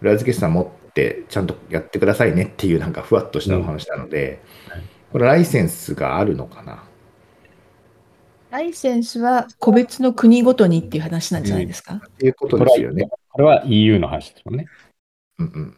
[0.00, 4.40] 裏付け資産持ってちゃんとやってくださいねっていうなんかふわっとしたお話なので、
[5.12, 6.84] これライセンスがあるのかな？
[8.50, 13.08] ライセンスは個別の国ごとにっていう話なんじゃないですか、っていうことですよね。
[13.28, 14.66] これは EU の話ですもんね。
[15.38, 15.76] うんうん。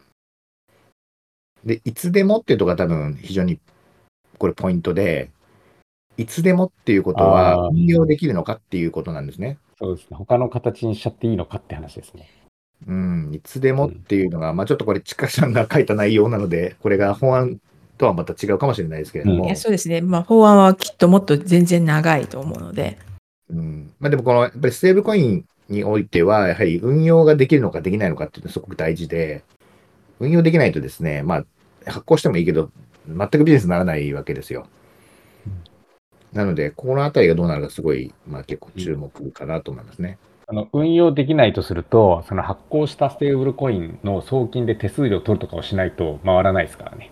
[1.65, 3.59] で、いつでもっていうところが多分非常に
[4.39, 5.29] これポイントで、
[6.17, 9.57] いつでもっていうことは運用できるのかっていうことなんですね。
[9.79, 10.17] そうですね。
[10.17, 12.29] 他の形にしちゃっていいのかって話ですね。
[12.87, 17.59] うん、いつでもっていうのが、まあちょっとこれ、ちかさんが書いた内容なので、これが法案
[17.97, 22.97] とはまた違うかもしれないですけれども、いやそうですね、まあ、法案はきっともっと全然長いと思うので、
[23.49, 29.43] うんまあ、でもこのやっぱりステーブルコインにおいては、やはり運用ができるのかできないのかっていうのはすごく大事で、
[30.19, 31.45] 運用できないとですね、まあ、
[31.85, 32.69] 発行してもいいけど、
[33.07, 34.67] 全くビジネスにならないわけですよ。
[36.33, 40.17] なので、このあたりがどうなるかすごい、まあ結構注目かなと思いますね。
[40.47, 47.11] あの運用できないとすると、その発行したステーブルコインの送金で手数料取るとかをしないと回らないですからね。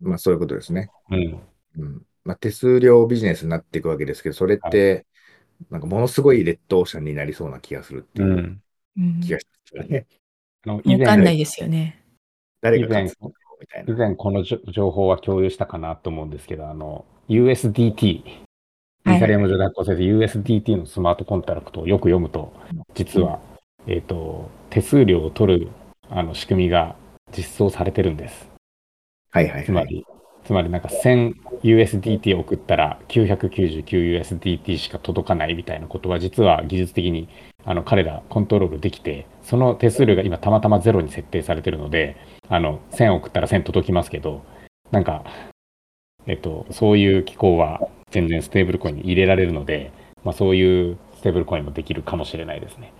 [0.00, 0.90] まあそういうことですね。
[1.10, 1.40] うん。
[1.78, 5.06] うんまあ、手数料ビジネスになっていくわけですけど、それって、
[5.70, 8.24] なんかものすごい劣等者になりそうな気がするってう。
[8.24, 8.62] いうん
[8.96, 10.06] うん、気がしますよね。
[10.66, 12.02] あの以かんないですよね。
[12.62, 13.94] 誰が勝つのみたいな。
[13.94, 18.40] 以前この情報は共有したかなと思うんですけど、あの、USDT、イ
[19.04, 22.52] はいーサリアム上で発行されて USDT のスマートコントラクトをよく読むと、
[22.94, 23.40] 実は、
[23.86, 25.68] えっ、と、手数料を取る
[26.10, 26.96] あの仕組みが
[27.36, 28.48] 実装されてるんです。
[29.30, 29.64] はいはいはい。
[29.64, 30.06] つまり、
[30.44, 37.28] つまりなんか 1000USDT を送ったら 999USDT しか届かないみたいなことは実は技術的に
[37.64, 42.16] あの彼らコントロールできて、その手数料が今たまたまゼロに設定されてるので、
[42.48, 44.44] あの1000送ったら1000届きますけど、
[44.90, 45.24] なんか、
[46.26, 52.92] えっと、そういう機構は全然ステーブルコインに入れられるので、まあ、そういうステーブルコインもできるかもしれないですね。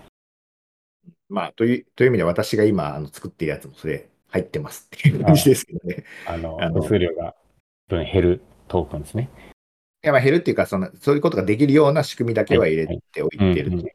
[1.29, 6.03] まあ、という、という意味で私が今、あの、作っているやつもそれ入ってますっていう感じですけどね。
[6.27, 7.35] あのあの手数料が
[7.87, 9.29] 分減るトークンですね。
[10.03, 13.94] いや、まあ減るっていうか、その、そういうことができるような仕組みだけは入れはいておいてるっていう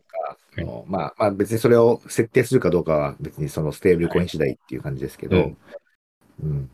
[0.61, 5.57] あのまあ、まあ別にそれを設定するかどうかは別にそのステーブルコイン次第っていう感じですけど、うん
[6.43, 6.71] うん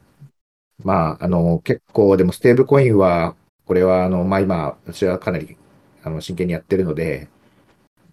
[0.84, 5.56] まあ、あの、結構でもステーブルコインは、これはあの、まあ今、私はかなり
[6.02, 7.28] あの真剣にやってるので、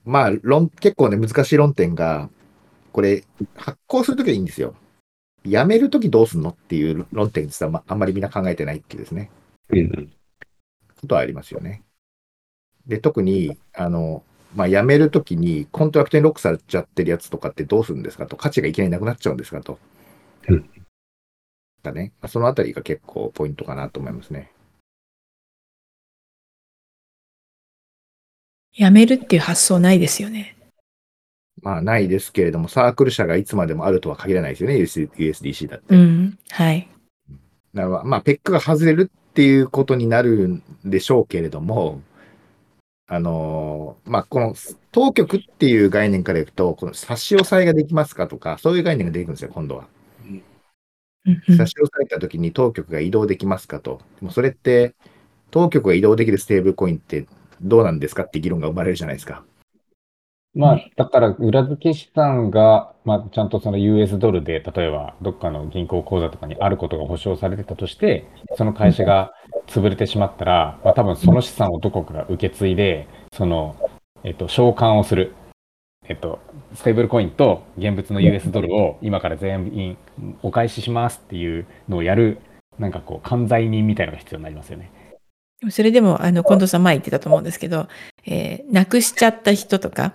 [0.06, 2.30] まあ論、結構ね、難しい論点が、
[2.92, 3.24] これ、
[3.56, 4.76] 発行するときはいいんですよ。
[5.44, 9.30] やめるときどうすんのっていう論点実はまあんまりみんな考えてないっていうですね。
[11.02, 11.84] ことはありますよね。
[12.88, 14.24] で、特に、あの、
[14.56, 19.80] まあ、辞めるときに、コントラクトにロックされちゃってるやつとかってどうするんですかと、価値がいきなりなくなっちゃうんですかと。
[20.48, 20.70] うん
[21.84, 22.14] だね。
[22.22, 24.52] まあそのあたりが結構ポイントかなと思いますね。
[28.76, 30.56] やめるっていう発想ないですよね。
[31.62, 35.96] まあ、ないですけれども、サークル社がいつまでもあるとは限らないですよね、US USDC だって。
[35.96, 36.40] うん。
[36.50, 36.90] はい。
[37.74, 42.02] だからまあ、ペックが外れるっていうことになるんでしょうけれども、
[43.08, 44.56] あのーまあ、この
[44.92, 49.88] 当局っていう概念からいくと、この差し押さえができますかとか、そういう概念が出てくるんですよ、今度は。
[51.58, 54.02] 差し押さえたときに当局が移動できますかと。
[54.20, 54.96] でもそれって、
[55.52, 57.28] 当局が移動できるステーブルコインって
[57.62, 59.46] どうなんですかって議論が生まれるじゃないですか。
[60.56, 69.34] まあ、だから裏付け資産が、まあ、ちゃんとその US ドルで、例えばどっかの銀行口座とかにあることが保証されてたとして、その会社が
[69.68, 73.76] 潰れてしまったら、まあ、多分その資産をどこかが受け継いで、その、
[74.24, 75.34] えっと、償還をする。
[76.06, 76.40] えっと、
[76.76, 79.98] ステーブルコインと現物の US ドルを今から全員
[80.42, 82.40] お返ししますっていうのをやる、
[82.78, 84.92] なんかこう、管財人みたいなのが必要になりますよね。
[85.70, 87.88] それでも、あの、近藤さん前言ってたと思うんですけど、
[88.26, 90.14] えー、なくしちゃった人とか、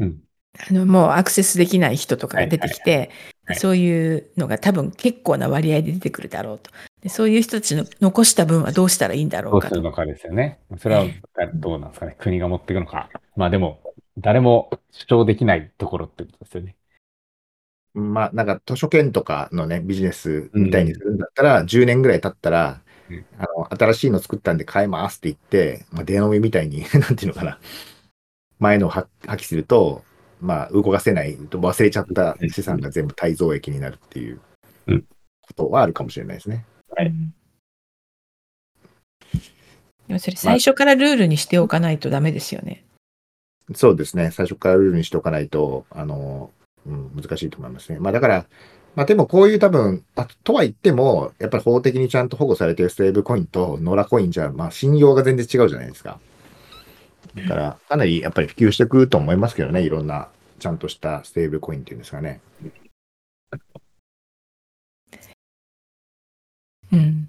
[0.00, 0.22] うん。
[0.68, 3.10] あの、もうアクセスできない人とかが出てきて、はい
[3.54, 6.70] そういうのが多分結構な割合で出てくるだろうと。
[7.02, 9.74] でそういう人たちの残した分はどうしたらいいんだろうかと。
[9.74, 10.60] どうするのかですよね。
[10.78, 11.04] それは
[11.54, 12.14] どうなんですかね。
[12.18, 13.08] 国が持っていくのか。
[13.36, 13.80] まあでも、
[14.18, 16.76] 誰も主張できないところってことですよね。
[17.94, 27.58] まあ、なんか図書券とかのね、ビジネスみたいにするんだったら、10年ぐらい経ったら、うんあの、新しいの作ったんで買えますって言って、まあ、電話みみたいに、 なんていうのかな、
[28.60, 30.04] 前のを破破棄すると、
[30.40, 34.40] まあ、動かせない、忘れちゃった資産が全部滞蔵益になるっていう
[34.86, 35.04] うん
[35.42, 36.64] ことはあるかもしれないですね。
[40.06, 42.84] でもそれ最初からルールにしておかないとダメですよね。
[43.74, 44.30] そうですね。
[44.32, 46.50] 最初からルールにしておかないと、あの、
[46.86, 47.98] うん、難しいと思いますね。
[48.00, 48.46] まあだから、
[48.96, 56.18] まあでもこういう多分、あとは言っても、やっぱり法的にちゃんと保護されているステーブルコインとノラコインじゃ、まあ信用が全然違うじゃないですか。
[57.34, 60.28] だから、かなりやっぱり普及してくると思いますけどね、いろんな
[60.58, 62.40] ちゃんとしたステーブルコインっていうんですかね。
[66.92, 67.28] うん。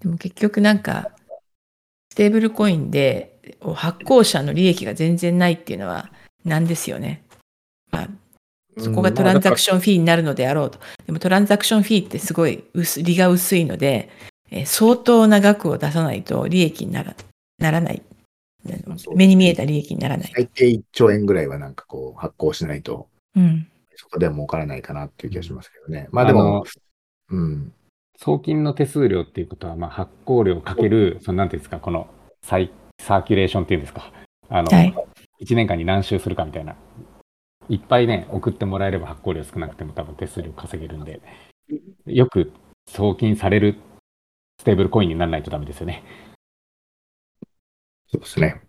[0.00, 1.10] でも結局なんか、
[2.12, 3.38] ステーブルコインで
[3.74, 6.10] 発行者の利益が全然ないっていうのは
[6.44, 7.22] なんですよね。
[7.90, 8.08] まあ、
[8.78, 10.78] そこがトランザクションフィーになるのであろうと。
[11.06, 14.10] でもトランザクションフィーってすごい薄利が薄いので、
[14.50, 17.14] えー相当な額を出さないと利益になら
[17.58, 18.02] ならない。
[19.14, 20.32] 目に見えた利益にならない。
[20.34, 23.68] 最低1兆円ぐらいはなんかこう発行しないと、うん。
[23.96, 26.08] そこでは儲からないかなっていう気がしますけどね。
[26.10, 26.64] まあでも、
[27.30, 27.72] うん。
[28.16, 32.08] 送金の手数料っていうことは、まあ、発行料かける、そのなんていうんですか、この
[32.42, 34.12] サイサーキュレーションっていうんですか、
[34.48, 34.94] あの、はい
[35.40, 36.76] 1年間に何周するかみたいな。
[37.70, 41.22] いっぱいね、送ってもらえれば発行料少なくても多分手数料稼げるんで、
[42.04, 42.52] よく
[42.88, 43.76] 送金される
[44.60, 46.02] ステーブルコインにならないとダメですよね。
[48.12, 48.60] そうですね。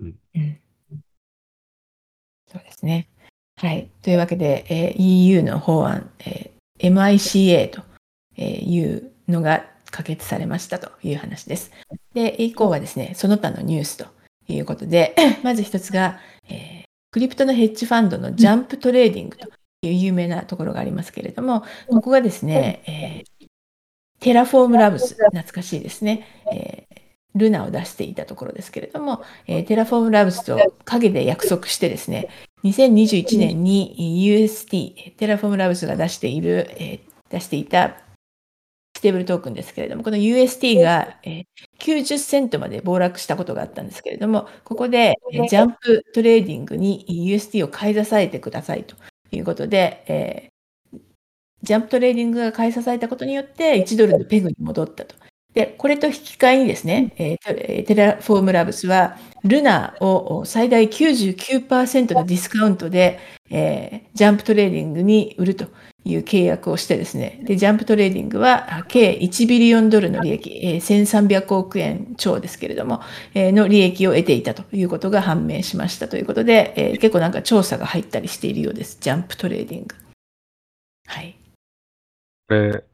[0.00, 0.60] うん
[2.50, 3.08] そうですね。
[3.56, 3.90] はい。
[4.02, 7.82] というわけで、えー EU の法案、えー MiCA と
[8.40, 11.72] いうのが可決されましたという話です。
[12.14, 14.06] で、以降はですね、その他のニュースと
[14.46, 19.48] いうことで、 まず一つが、えークリプトのヘッジファンドのジャンプトレーディングと
[19.82, 23.48] いう有名なところがありますけれども、ここがですね、えー
[24.20, 26.87] テラフォームラブス、懐かしいですね、えー
[27.34, 32.28] ルナを出していたところですけれども、えーテラフォームラブスと影で約束してですね、
[32.64, 33.94] 2021年に
[34.26, 37.98] UST、テラフォームラブスが出している、えー出していた
[38.96, 41.44] ステーブルトークンですけれども、この UST が、えー
[41.78, 48.96] 90セントまで暴落したことがあったんですけれども、ここで、えジャンプトレーディングに UST を買い支えてくださいと
[49.30, 50.48] いうことで、え
[51.62, 55.14] ジャンプトレーディングが買い支えたことによって1ドルのペグに戻ったと。
[55.54, 63.18] で、これと引き換えにですね、えーテえーテラフォームラブスは、ルナを最大99%のディスカウントで、
[63.50, 65.66] えージャンプトレーディングに売ると
[66.04, 73.00] いう契約をしてですね、で、ジャンプトレーディングはあ計1 billion ドルの利益、えー1300億円超ですけれども、
[73.34, 78.98] えーの利益を得ていたということが判明しましたということで、えー結構なんか調査が入ったりしているようです。
[79.00, 79.94] ジャンプトレーディング。
[81.06, 81.36] はい。
[82.48, 82.84] これ、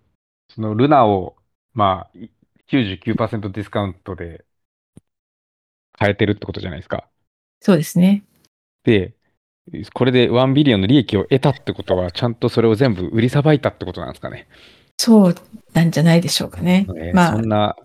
[0.55, 1.36] そのルナを、
[1.72, 2.28] まあ、い
[2.75, 4.45] 99%ディスカウントで
[5.99, 7.09] 変えてるってことじゃないですか。
[7.61, 8.25] そうですね。
[8.83, 9.14] で、
[9.93, 14.49] これで1ビリオンの利益を得たってことは、ちゃんとそれを全部売りさばいたってことなんですかね。
[14.99, 15.35] そう
[15.72, 16.87] なんじゃないでしょうかね。
[16.89, 17.77] ねまあそんな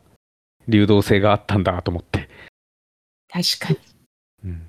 [0.68, 2.30] 流動性があったんだと思って。
[3.32, 3.80] 確かに。
[4.46, 4.68] うん、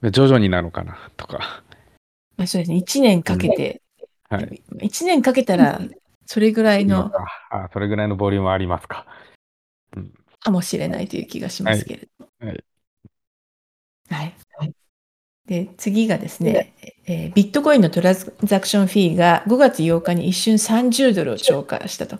[0.00, 1.62] で徐々になのかなとか。
[2.36, 2.78] まあ、そうですね。
[2.78, 3.82] 1年かけて、
[4.28, 4.62] はい。
[4.78, 5.80] 1年かけたら、
[6.26, 7.10] それぐらいの
[7.50, 9.06] あそれぐらいのボリュームありますか。
[10.40, 12.30] かもしれないという気がしますけれども。
[12.40, 12.64] はい。
[14.10, 14.34] はい。
[15.46, 16.74] で、次がですね、
[17.06, 22.18] えービットコインのトランザクションフィーが5月8日に一瞬30ドルを超過したと。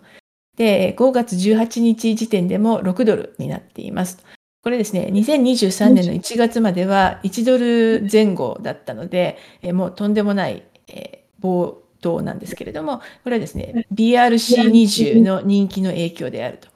[0.56, 4.24] で、5月18日時点でも6ドルになっています。
[4.62, 16.68] これですね、2023年の1月までは1ドル前後だったので、えーもうとんでもない、えー暴動なんですけれども、これはですね、BRC20 の人気の影響であると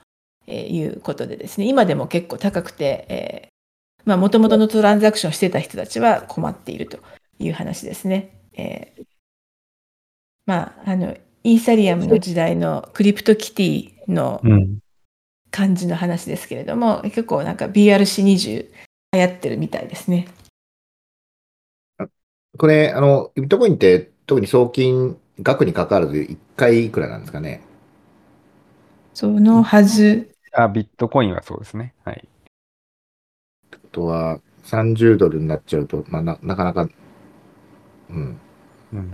[0.46, 6.98] えーいうことでですね、今でも結構高くて、えーまあ、元々のトランザクションしてた人たちは困っていると
[7.38, 8.40] いう話ですね。
[8.54, 9.04] えー
[10.46, 14.78] まあ、あの、イーサリアムの時代のクリプトキティのうん。
[15.48, 18.66] 感じの話ですけれども、結構なんか BRC20
[19.12, 20.28] 流行ってるみたいですね。
[22.58, 27.62] これ、あの、ビットコインって特に送金額に関わらず1回いくらなんですかね。
[29.14, 31.94] そのはず、あ、ビットコインはそうですね。
[32.04, 32.28] はい。
[33.72, 36.88] あとは30ドルになっちゃうと、まあ、ななかなか、
[38.10, 38.40] うん。
[38.92, 39.10] うん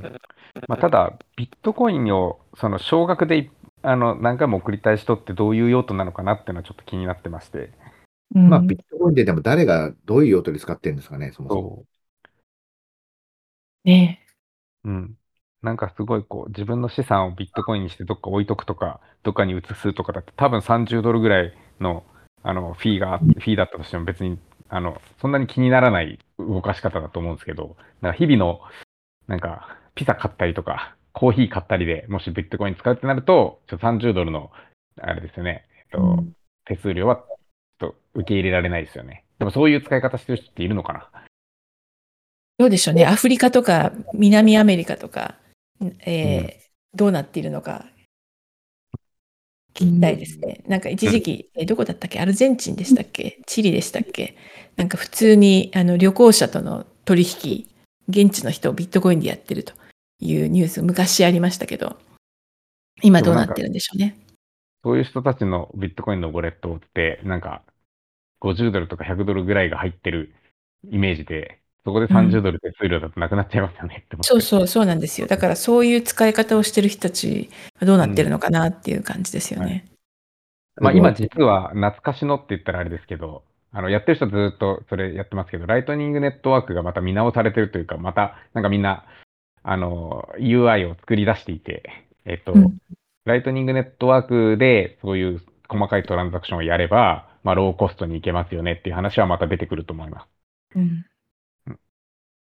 [0.69, 3.51] まあ、ただ、ビットコインをその少額でい
[3.83, 7.73] あの何回も送りたい人ってどういう用途なのかなっていうのはちょっと気になってまして。
[8.35, 11.63] うんまあ、ビットコインででも誰がどういう用途で使ってるんですかね、そもそも。
[11.63, 11.85] そ
[13.85, 14.22] ね
[14.85, 14.89] う。
[14.91, 15.19] うん。
[15.63, 22.05] なんかすごいこう自分の資産をビットコインにしてどっか置いとくとか、どっかに移すとかだって多分30ドルぐらいの
[22.43, 28.61] あのフィーが、フィーだったとしても別にあのそんなに気にならない動かし方だと思うんですけど、なんか日々の
[29.29, 34.51] なんかピザ買ったりとか、コーヒー買ったりでもしビットコイン使うってなると、ちょっと30ドルの
[35.01, 36.33] あれですよね、えっとうん
[36.65, 39.25] 手数料はちょっと受け入れられないですよね。
[39.41, 41.11] でもそういう使い方してる人っているのかな？
[42.63, 43.05] どうでしょうね。
[43.07, 45.35] アフリカとか南アメリカとか、
[46.07, 46.63] えー
[46.95, 47.87] どうなっているのか
[49.75, 50.63] 聞きたいですね。
[50.69, 52.21] なんか一時期、えどこだったっけ？
[52.21, 53.41] アルゼンチンでしたっけ？
[53.47, 54.37] チリでしたっけ？
[54.77, 57.67] なんか普通にあの旅行者との取引
[58.09, 59.73] 現地の人をビットコインでやってると
[60.21, 61.97] いうニュース、昔ありましたけど、
[63.03, 64.17] 今どうなってるんでしょうね。
[64.85, 67.63] そういう人たちのビットコインのウォレットって、なんか、
[68.43, 70.35] 50ドルとか100ドルぐらいが入ってる
[70.91, 74.29] イメージで、そこで30ドル手数料だとなくなっちゃいますよねって思って。
[74.29, 75.27] そうそう、そうなんですよ。
[75.27, 79.87] だからそういう使い方をしてる人たちはどうなってるのかなっていう感じですよね。
[80.77, 89.05] まあ今実は懐かしのって言ったらあれですけど、あの、やってる人ずっとそれやってますけど、ライトニングネットワークがまた見直されてるというか、またなんかみんな、
[89.63, 91.83] あの、UI を作り出していて、
[92.27, 92.79] えっと、うん
[93.25, 100.29] ライトニングネットワークでそういう細かいトランザクションをやれば、まあローコストに行けますよねっていう話はまた出てくると思います。
[100.75, 101.07] うんうん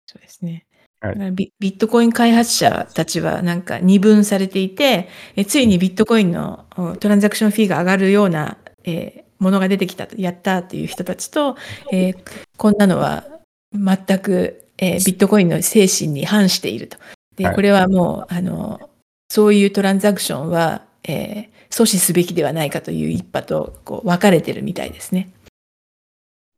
[0.08, 0.66] そうですね。
[1.00, 11.58] はいビビットコイン開発者たちはなんか二分されていて、えついにビットコインのうんトランザクションフィーが上がるような、えーものが出てきたと、やったっていう人たちと、
[11.92, 12.18] えー
[12.58, 13.24] こんなのは
[13.72, 16.98] 全く、えービットコインの精神に反していると。
[17.36, 18.90] で、はいこれはもう、あの、
[19.30, 25.34] そういうトランザクションは、えー阻止すべきではないかという一派とこう分かれてるみたいですね。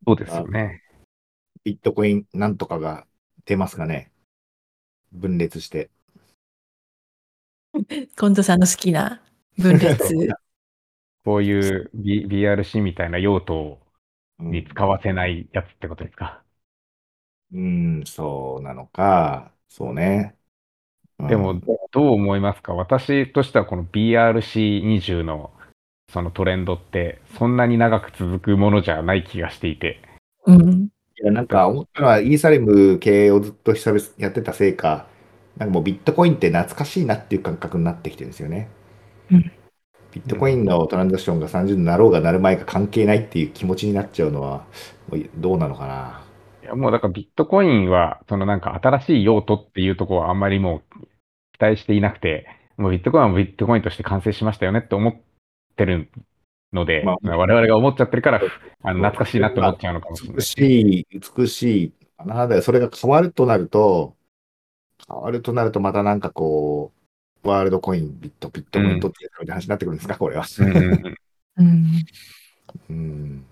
[0.06, 0.84] そうですよね。
[1.64, 3.06] ビットコインなんとかが
[3.50, 4.12] 出ますかね。
[5.12, 5.89] 分裂して。
[8.16, 9.24] 近藤さんの好きな
[9.58, 10.14] 分裂。
[11.26, 13.80] こういう B BRC みたいな用途
[14.39, 16.43] うんに使わせないやつってことですか？
[17.52, 19.52] うん、そうなのか。
[19.68, 20.36] そうね。
[21.18, 21.60] うんでも、
[21.91, 22.74] どう思いますか？
[22.76, 25.52] 私としてはこの BRC20 の
[26.14, 30.00] そのトレンドってそんなに長く続くものじゃない気がしていて。
[30.45, 30.89] うん。
[31.22, 35.07] いや、なんか思ったのは、イーサレム経営をずっと久々やってたせいか、
[35.57, 38.70] なんかもうビットコインって懐かしいなっていう感覚になってきてるんですよね。
[39.32, 39.51] うん
[40.11, 44.65] ビットコインのトランザクションが30になろうがなる前か関係ないっていう気持ちになっちゃうのは、
[45.36, 46.24] どうなのかな。
[46.63, 51.05] いやもうだからビットコインはそのなんか新しい用途っていうところはあんまりもう
[51.53, 52.47] 期待していなくて、
[52.78, 55.13] もうビットコインはビットコインとして完成しましたよねって思っ
[55.76, 56.09] てる
[56.74, 58.41] ので、まあ我々が思っちゃってるから、
[58.84, 60.43] あの懐かしいなって思っちゃうのかもしれない美。
[60.43, 61.07] しい、
[61.38, 61.93] 美しい。
[62.26, 64.15] なんだよ、それが変わるとなると、
[65.07, 66.91] 変わるとなると、またなんかこ
[67.43, 70.45] う、ワールドコイン、ビット、ビットコイン取ってやるみたいな話になってくるんですか、これは。
[70.59, 71.15] うんうんうん
[71.57, 72.03] うん。
[72.89, 73.45] うん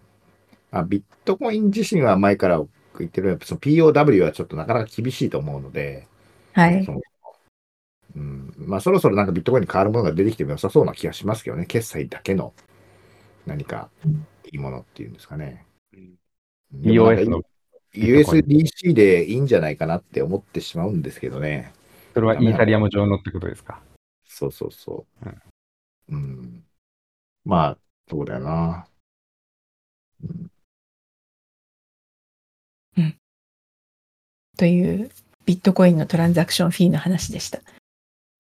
[0.72, 2.62] あビットコイン自身は前から
[3.00, 6.08] 言ってるようにその POW はちょっとなかなか厳しいと思うので、
[6.54, 6.86] はい
[8.16, 12.54] うんまあ、そろそろなんかビットコインに変わるものが出てきても良さそうな気がしますけどね、決済だけの
[13.48, 13.90] 何か
[14.52, 15.66] いいものっていうんですかね。
[16.76, 17.42] EOS の、
[17.94, 21.72] USDC でいいんじゃないかなって思ってしまうんですけどね。
[22.14, 23.82] それはイーサリアム上のってことですか？
[24.26, 25.30] そうそうそう。
[25.30, 25.42] うん
[26.10, 26.64] うん、
[27.46, 27.78] まあ、
[28.10, 28.88] そうだよな。
[30.24, 30.28] う
[33.02, 33.18] ん
[34.58, 35.12] という
[35.46, 37.60] ビットコインのトランザクションフィーの話でした。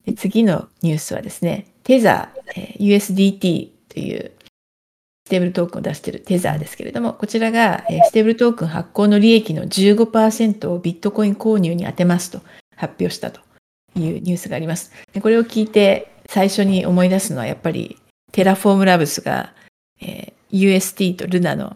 [0.06, 4.32] で次のニュースはですね、テザー、えー USDT という
[5.28, 12.40] ステーブルトークンを出しているテザーですけれども、こちらが、えステーブルトークン発行の利益の15%をビットコイン購入に充てますと
[12.78, 13.42] 発表したと
[13.98, 14.94] いうニュースがあります。
[15.12, 17.98] でこれを聞いて最初に思い出すのはやっぱり
[18.32, 19.54] テラフォームラブスが、
[20.00, 21.76] えー UST とルナの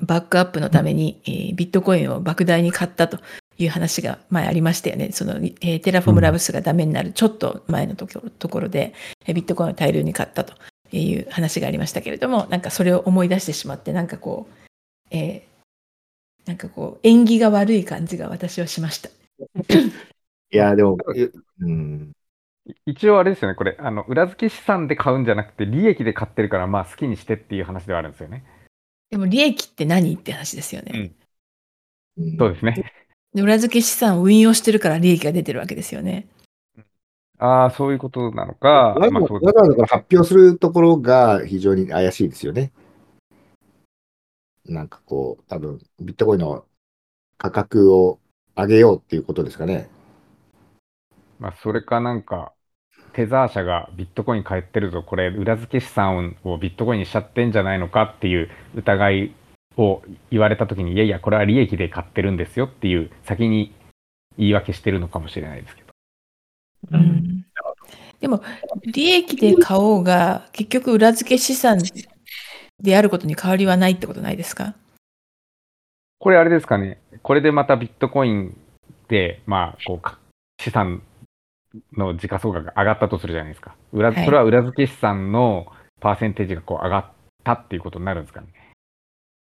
[0.00, 3.20] バックアップのために、えービットコインを莫大に買ったと
[3.56, 5.12] いう話が前ありましたよね。
[5.12, 8.08] その、えーテラフォームラブスがダメになるちょっと前のと
[8.48, 8.94] ころで、
[9.28, 10.54] ビットコインを大量に買ったと
[11.00, 14.54] いう話がありましたけれども、なんかそれを思い出してしまって、なんかこう、
[15.10, 15.56] えー
[16.46, 19.08] なんかこう、縁起が悪い感じが私はしました。
[19.08, 21.28] いや、でも、え
[21.58, 22.12] うん、
[22.86, 28.44] 一応あれですよね、これ、あの裏付け資産で買うんじゃなくて、利益で買ってるから、まあ好きにしてっていう話ではあるんですよね。
[29.10, 30.92] でも利益って何って話ですよね。
[32.16, 32.92] うんそうですね。
[33.34, 36.26] で裏付け資産を運用してるから利益が出てるわけですよね。
[37.38, 38.68] ああ、そういうことなのか。
[38.68, 42.72] わざわざ発表するところが非常に怪しいですよね。
[44.64, 46.64] なんかこう、多分ビットコインの
[47.38, 48.18] 価格を
[48.56, 49.88] 上げようっていうことですかね。
[51.38, 52.52] まあ、それかなんか、
[53.12, 59.34] テザー社がビットコイン買ってるぞ、これ、裏付け資産をビットコインにしちゃってんじゃないのかっていう疑い
[59.76, 63.74] を言われたときに、いやいや、これは利益で買ってるんですよっていう、先に
[64.38, 65.85] 言い訳してるのかもしれないですけど。
[66.92, 67.46] うん
[68.18, 68.42] でも
[68.86, 71.78] 利益で買おうが結局裏付け資産
[72.82, 74.74] であることに変わりはないってことないですか？
[76.18, 78.56] これあれですかね、これでまたビットコイン
[79.08, 80.18] で、まあ、こうか、
[80.58, 81.02] 資産
[81.94, 83.76] の時価総額が上がったとするじゃないですか。
[83.92, 85.66] 裏はいそれは裏付け資産の
[86.00, 87.04] パーセンテージがこう上がっ
[87.44, 88.46] たっていうことになるんですかね。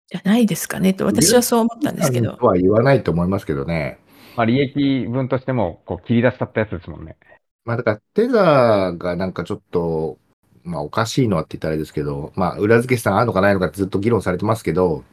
[0.06, 3.98] じゃないですかねと私はそう思ったんですけどとは言わないと思いますけどね。
[4.36, 7.16] まあ、利益分としても、こう、切り出しちゃったやつですもんね。
[7.64, 10.18] まあだから、テザーがなんかちょっと、
[10.64, 15.04] まあおかしいのはって言ったらあれですけど、まあ裏付け資産あるのかないのかってずっと議論されてますけど、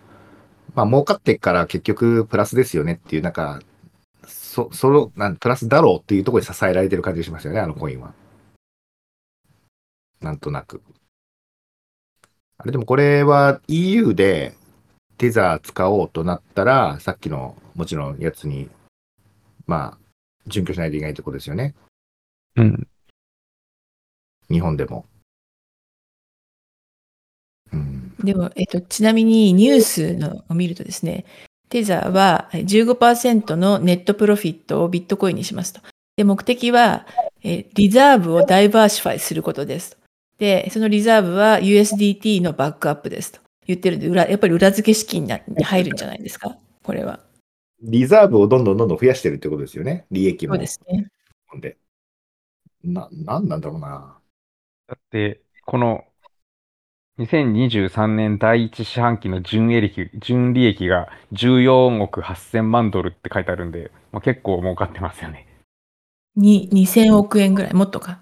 [0.76, 3.62] まあ儲かってから結局プラスですよねっていう、なんか、
[4.26, 8.14] そ、その、なんプラスだろうっていうところに支えられてる感じがしますよね、あのコインは。
[10.22, 10.82] なんとなく。
[12.58, 14.54] あれでもこれは EU で
[15.18, 18.70] テザー使おうとなったら、さっきのもちろんやつに、
[19.70, 19.98] まあ、
[20.48, 21.76] 準拠しないといけないところですよね。
[22.56, 22.88] うん。
[24.50, 25.06] 日本でも。
[27.72, 28.16] うん。
[28.24, 31.26] でも、えっと、ちなみにニュースのを見るとですね、
[31.70, 35.82] テザーはえ15%のネットプロフィットをビットコインにしますと。
[36.18, 37.06] で、目的は、
[37.44, 39.98] えリザーブをダイバーシファイすることですと。
[40.40, 47.29] で、そのリザーブは USDT のバックアップですと言ってるんで、裏やっぱり裏付け資金にに入るんじゃないですか、これは。
[47.82, 50.06] リザーブをどんどんどんどん増やしてるってことですよね。
[50.12, 50.56] 利益も。
[50.56, 51.08] そうですね。
[51.60, 51.78] で。
[52.84, 54.18] な、なんなんだろうな。
[54.88, 56.04] だって、この
[57.20, 65.46] 2023年第一四半期の純利益、純利益が14億8000万ドルって書いてあるんで、まあ、結構儲かってますよね。
[66.38, 68.20] に2000億円ぐらい、もっとか。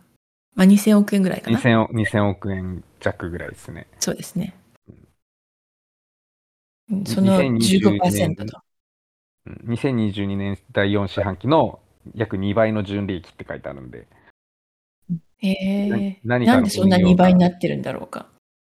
[0.55, 1.59] まあ、2000億円ぐらいかな。
[1.59, 3.85] 2000億 ,2000 億円弱ぐらいですね。
[3.99, 4.55] そうですね。
[6.89, 8.66] うんその2022 15%と。
[9.47, 11.79] うん2022年第4四半期の
[12.15, 14.07] 約2倍の純利益って書いてあるんで、
[15.39, 16.19] へえ。
[16.23, 18.27] 何なんでそんな2倍になってるんだろうか。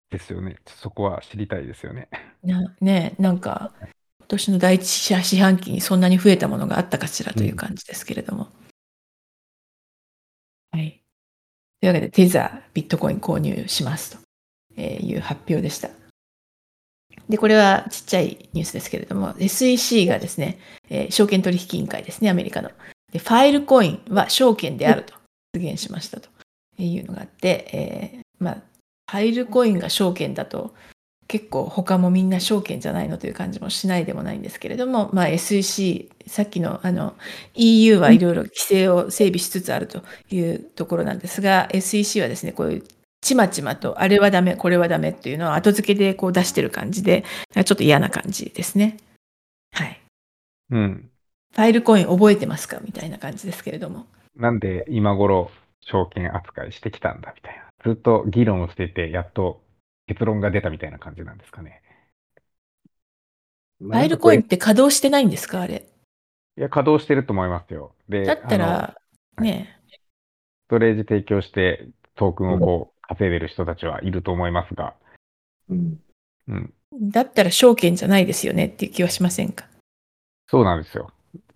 [0.09, 0.57] ですよね。
[0.65, 2.09] そこは知りたいですよね。
[2.43, 3.73] なねなんか、
[4.19, 8.47] 今年の第一四半期にそんなに増えたものがあったかしらという感じですけれども。
[10.71, 11.03] はい。
[11.81, 14.17] というわけで、テザー、ビットコイン購入します
[14.75, 15.89] という発表でした。
[17.29, 20.59] で、これはちっちゃいニュースですけれども、SEC がですね、
[20.89, 22.69] えー証券取引委員会ですね、アメリカの。
[23.11, 26.29] で、ファイルコインは証券であると発言しましたと
[26.77, 27.69] いうのがあって、
[28.13, 28.55] えーまあ、
[29.09, 30.73] ファイルコインが証券だと、
[31.27, 37.15] 結構他もみんな証券じゃないのという感じもしないでもないんですけれども、まあ、SEC、さっきのあの
[37.55, 42.83] EU はいろいろ規制を整備しつつあるというところなんですが、SEC はですね、こういう
[43.23, 48.97] ちまちまと、あれはダメ、これはダメっていうのを後付けでこう出してる感じで、ちょっと嫌な感じですね。
[49.71, 50.01] はい。
[50.69, 51.09] うん。
[51.55, 54.05] ファイルコイン覚えてますかみたいな感じですけれども。
[54.35, 55.51] なんで今頃
[55.81, 57.63] 証券扱いしてきたんだみたいな。
[57.83, 59.61] ずっと議論をしてて、やっと
[60.07, 61.81] 結論が出たみたいな感じなんですかね。
[63.79, 65.85] ファイルコインって稼働してないんですかあれ？
[66.57, 67.93] いや、稼働してると思いますよ。
[68.07, 68.95] で、だったら、
[69.39, 69.77] ね、
[70.67, 74.93] ストレージ提供してトークンをこう稼いでる人たちはいると思いますが、
[75.69, 75.99] うん。
[76.47, 76.73] うん、
[77.11, 79.65] だったら証券じゃないですよねっていう気はしませんか？
[80.47, 81.11] そうなんですよ。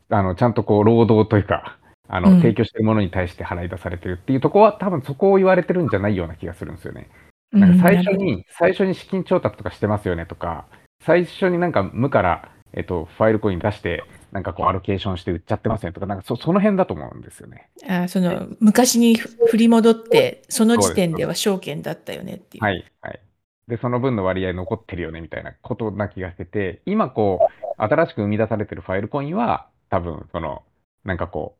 [0.09, 1.77] あの、ちゃんとこう、労働というか、
[2.07, 2.37] あの、うん。
[2.37, 7.09] 提供してるものに対して払い出されてるっていうところは、多分そこを言われてるんじゃないような気がするんですよね。
[7.51, 10.65] なんか最初うんに、最初に資金調達とかしてますよねとか、
[11.03, 17.69] 最初になんか無から、えっと、ファイルコイン出して、なんかこう、アロケーションして売っちゃってますよねとか、なんかそその辺だと思うんですよね。
[17.87, 22.63] あその昔にふ振り戻って、その時点では証券だったよねっていう。
[22.63, 23.19] はい、はい。
[23.67, 30.63] で、その分の割合残ってるよねみたいなことな気がしてて、今こう、新しく生み出されてるファイルコインは、多分、その、
[31.03, 31.57] なんかこ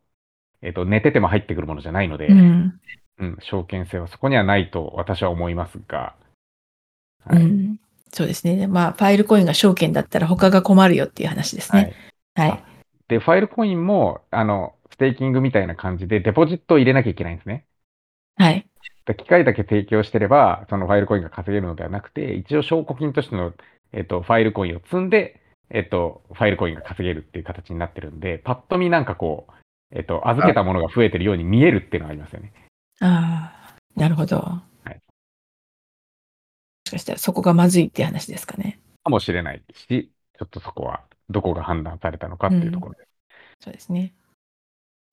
[0.62, 2.80] う、えっと、寝てても入ってくるものじゃないので、うん
[3.20, 6.16] うん、証券性はそこにはないと私は思いますが、
[7.26, 7.80] はいうん、
[8.14, 8.68] そうですね。
[8.68, 12.17] まあ、ファイルコインが証券だったら他が困るよっていう話ですはねい。
[12.38, 12.64] はい。
[13.08, 17.66] で、ファイルコインも、あの、ステーキングみたいな感じでデポジットを入れなきゃいけないんですね。
[18.36, 18.68] はい。
[19.06, 23.54] で機械だけ提供してれば、そのファイルコインが稼げるのではなくて、一応証拠金としての、
[23.92, 29.54] えっと、ファイルコインを積んで、えっと、ファイルコインが稼げるっていう形になってるんで、パッと見なんかこう、
[29.92, 32.54] えっと、預けたものが増えてるように見えるっていうのがありますよね。
[33.00, 34.38] ああ、なるほど。
[34.38, 34.62] も
[36.88, 38.80] しかしたらそこがまずいっていう話ですかね。
[39.04, 43.08] かもしれないし、ちょっとそこはどこが判断されたのかっていうところで。
[43.60, 44.14] そうですね。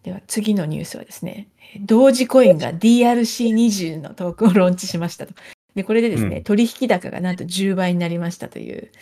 [0.02, 1.48] では次のニュースはですね、
[1.80, 5.34] 同時コインが DRC20 のトークンをローンチしましたと。
[5.74, 8.92] で、これでですね、うん取引高がなんと10倍になりましたという、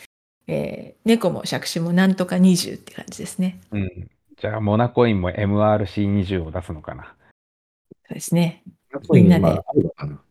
[0.46, 3.60] えー猫も借子もなんとか20って感じですね。
[3.72, 4.10] うん。
[4.40, 7.16] じゃあ、モナコインも MRC20 を出すのかな。
[8.06, 8.62] そうですね。
[9.08, 10.22] コインみんなでまああるのかな。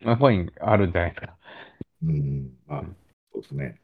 [0.00, 1.36] モナコインあるんじゃないですか。
[2.02, 2.84] うん、まあ、
[3.32, 3.80] そうですね。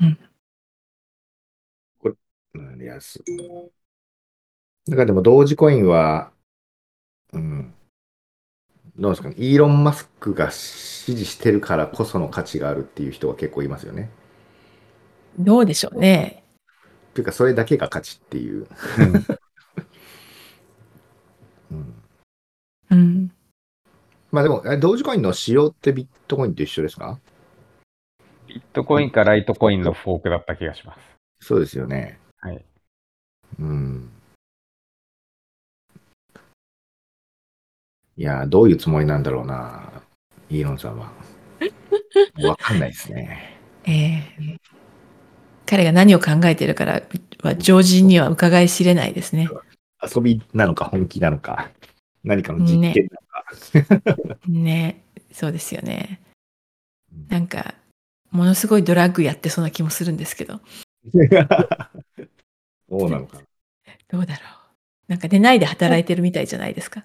[0.00, 0.18] うん。
[1.98, 2.14] これ、
[2.54, 3.22] うん、安い。
[4.88, 6.32] だからでも同時コインは、
[7.32, 7.74] うん、
[8.98, 9.34] どうですかね。
[9.38, 14.10] イーロン・マスクが支持してるからこその価値があるっていう人は結構いますよね。
[15.38, 16.42] どうでしょうね。
[17.14, 18.66] というか、それだけが価値っていう。
[18.96, 19.26] うん
[21.70, 21.94] うん、
[22.90, 23.30] うん。
[24.30, 27.18] まあでも、え同時コインの仕様ってビットコインと一緒ですか？
[28.58, 30.98] ビットコインかライトコインのフォークだった気がします。
[31.38, 32.18] そうですよね。
[32.40, 32.64] はい。
[33.60, 34.10] うん。
[38.16, 40.02] いやー、どういうつもりなんだろうな、
[40.50, 41.12] イーロンさんは。
[42.42, 43.60] わかんないですね。
[43.84, 44.56] えー
[45.70, 47.02] 彼が何を考えているから
[47.42, 49.50] は常人には伺い知れないですね。
[50.02, 51.70] 遊びなのか本気なのか、
[52.24, 54.38] 何かの実験なのか。
[54.48, 56.22] ね、そうですよね。
[57.28, 57.74] なんか、
[58.30, 60.60] ものすごいドラッグやってそうな気もするんですけど、
[62.88, 63.40] そうなのか。
[64.08, 64.48] どうだろう。
[65.08, 67.04] なんか寝ないで働いてるみたいじゃないですか？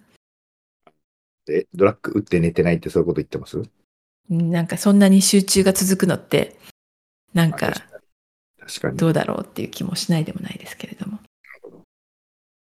[1.49, 3.61] え、ドラッグ打って寝てないってそういうこと言ってます？
[4.30, 6.57] なんかそんなに集中が続くのって、
[7.34, 7.74] なんか
[8.59, 8.97] 確かに。
[8.97, 11.19] どうだろうっていう気もしないでもないですけれども。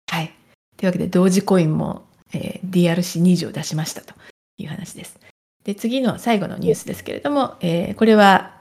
[0.09, 0.33] はい。
[0.77, 4.13] というわけで、同時コインも、えー DRC2 条出しましたと
[4.57, 5.17] いう話です。
[5.63, 8.52] で、次の最後のニュースですけれども、えーこれは、えー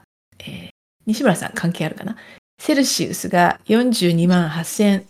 [1.05, 2.15] 西村さん関係あるかな？
[2.59, 5.03] セルシウスが42万8000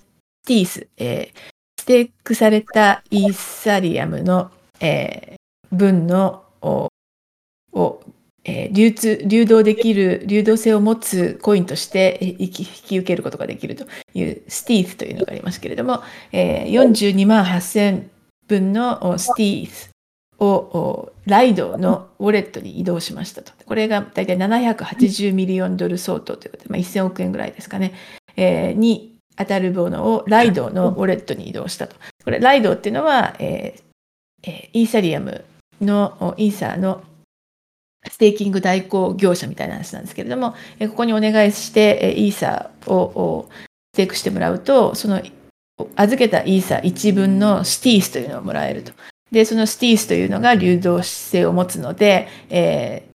[0.46, 6.90] ティース、えーステークされたイーサリアムの、えー分のを
[8.46, 18.08] えー流通、流動できる、流動性を持つコインとして引き引き受けることができるというスティースというのがありますけれども、えー42万8000
[18.48, 19.93] 分のスティース。
[20.46, 23.54] をライドのウォレットに移動しましたと。
[23.66, 27.94] これが大体780ミリオンドル相当ということで、まあ、1000億円ぐらいですかね、
[28.36, 31.96] えーに当たるものをライドのウォレットに移動したと。
[32.24, 33.84] これ、ライドっていうのは、えー
[34.44, 35.44] えーイーサリアム
[35.82, 37.04] のイーサーの
[38.10, 43.50] ステーキング代行業者みたいな話なんですけれども、えーここにお願いして、イーサーを
[43.94, 45.22] ステークしてもらうと、その
[45.96, 48.92] 預けたイーサー1分のスティースというのをもらえると。
[49.34, 53.14] で、そのスティースというのが流動性を持つので、えー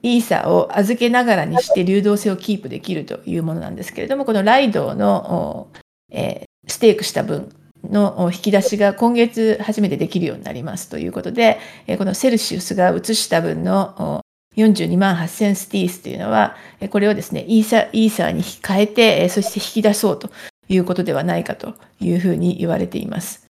[0.00, 5.72] イーサーを預けながらにして流動性をキープできるというものなんですけれども、このライドの、
[6.12, 7.48] えーステークした分
[7.82, 14.22] の引き出しが今月初めてできるようになりますということで、えーこのセルシウスが移した分の
[14.56, 16.56] 42万8000スティースというのは、
[16.90, 20.30] これをですね、イーサイーサーに変えて、そして引き出そうと
[20.68, 23.47] いうことではないかというふうに言われています。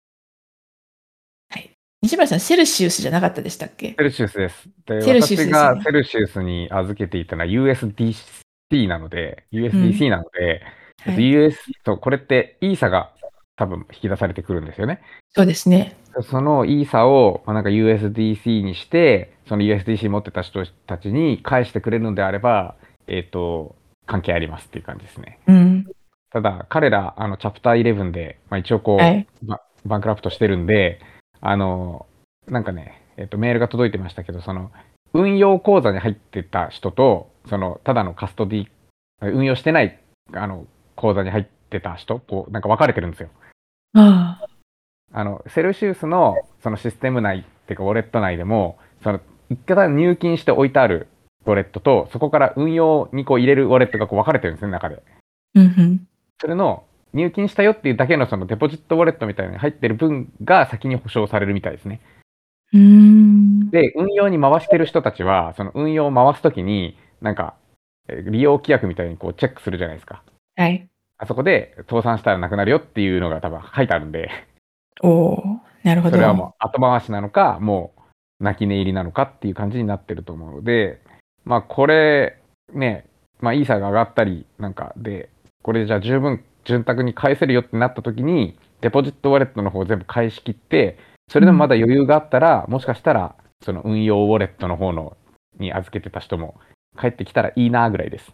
[2.03, 2.09] はい。
[2.09, 3.95] 西村さん、セルシウスじゃなかったでしたっけ？
[3.97, 4.69] セルシウスです。
[4.85, 13.11] で、セルシウスね私がセルシウスに預けていたのは USDC なので、USDC なので、えっとはい US と、これってイーサが
[13.55, 15.01] 多分引き出されてくるんですよね。
[15.29, 15.95] そうですね。
[16.29, 22.75] そのイーサを、まあ、なんか USDC にして、その USDC 持ってた人たちに返してくれるのであれば、
[23.07, 23.75] えっ、と、
[24.05, 25.39] 関係ありますっていう感じですね。
[25.47, 25.85] うん。
[26.31, 29.27] ただ、彼ら、あの、チャプター11で、まあ、一応こう、はい。
[29.43, 30.99] ババンクラプトしてるんで、
[31.45, 32.05] あの、
[32.47, 34.71] なんかね、えっ、と、メールが届いてましたけど、その、
[35.13, 38.67] 運用口座に入ってた人と、その、ただのカストディ、
[39.21, 39.99] 運用してない、
[40.31, 40.65] あの、
[40.95, 43.29] 口座に入ってた人、こう、なんか分かれてるんですよ。
[43.93, 44.47] ああ。
[45.11, 49.19] あの、セルシウスのそのシステム内っていうか、ウォレット内でも、その、
[49.49, 51.07] 一回入金して置いてある
[51.45, 55.03] ウォレットと、そこから運用にこう入れるウォレットがこう分かれてるんですね、中で。
[55.55, 56.07] うんうん。
[56.39, 62.01] それの、入金したよっていうだけのそのデポジットウォレットみたいに入ってる分が先に保証されるみたいですね。
[62.73, 63.69] うーん。
[63.69, 67.55] で、運用に回してる人たちは、その運用を回すときに、なんか、
[68.09, 70.23] えー利用規約みたいにこうチェックするじゃないですか。
[70.55, 70.89] はい。
[71.17, 74.29] あそこで倒産したらなくなるよっていうのが多分書いてあるんで、
[75.01, 75.43] おお
[75.83, 76.15] なるほど。
[76.15, 77.93] それはもう後回しなのか、も
[78.39, 81.01] う泣き寝入りなのかっていう感じになってると思うので、
[81.45, 82.39] まあこれ、
[82.73, 83.05] ね、
[83.39, 85.29] まあイーサが上がったりなんかで、
[85.61, 90.97] これじゃあ十分潤沢に返せるよってなった時に、デポジットウォレットの方全部返し切って、
[91.29, 95.15] それでもまだ余裕があったら、もしかしたら、その運用ウォレットの方の
[95.59, 96.59] に預けてた人も
[96.99, 98.33] 帰ってきたらいいなぐらいです。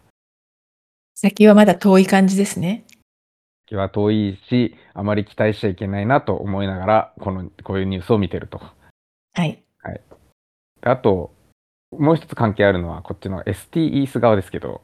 [1.15, 2.85] 先はまだ遠い感じですね。
[3.67, 8.59] 気は遠いし、あまり期待しちゃいけないなと思いながら、この、こういうニュースを見てると。
[9.33, 9.45] は
[9.91, 10.01] い。
[10.81, 11.33] あと、
[11.91, 14.81] もう一つ関係あるのは、こっちの ST イース側ですけど、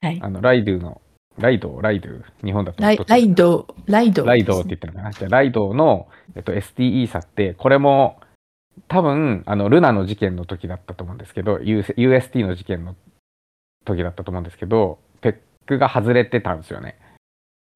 [0.00, 0.18] はい。
[0.22, 1.00] あの、ライドゥの、
[1.38, 5.12] ライド、ライドゥ、日本だとライライド、ライド、ライドって言ってるのかな？
[5.12, 8.20] じゃあ、ライドの、えっと、ST イーサって、これも、
[8.88, 12.96] 多分、あの、ルナの事件の時だったと思うんですけど、US UST の事件の
[13.84, 15.36] 時だったと思うんですけど、ペッ
[15.66, 16.96] クが外れてたんですよね。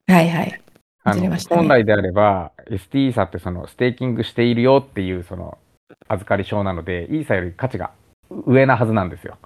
[0.07, 0.63] はいはい。
[1.05, 5.59] あの外れましたね本来であれば、ST イーサってそのステーキングしているよっていうその
[6.09, 7.91] 預かり証なので、イーサより価値が
[8.47, 9.39] 上なはずなんですよ。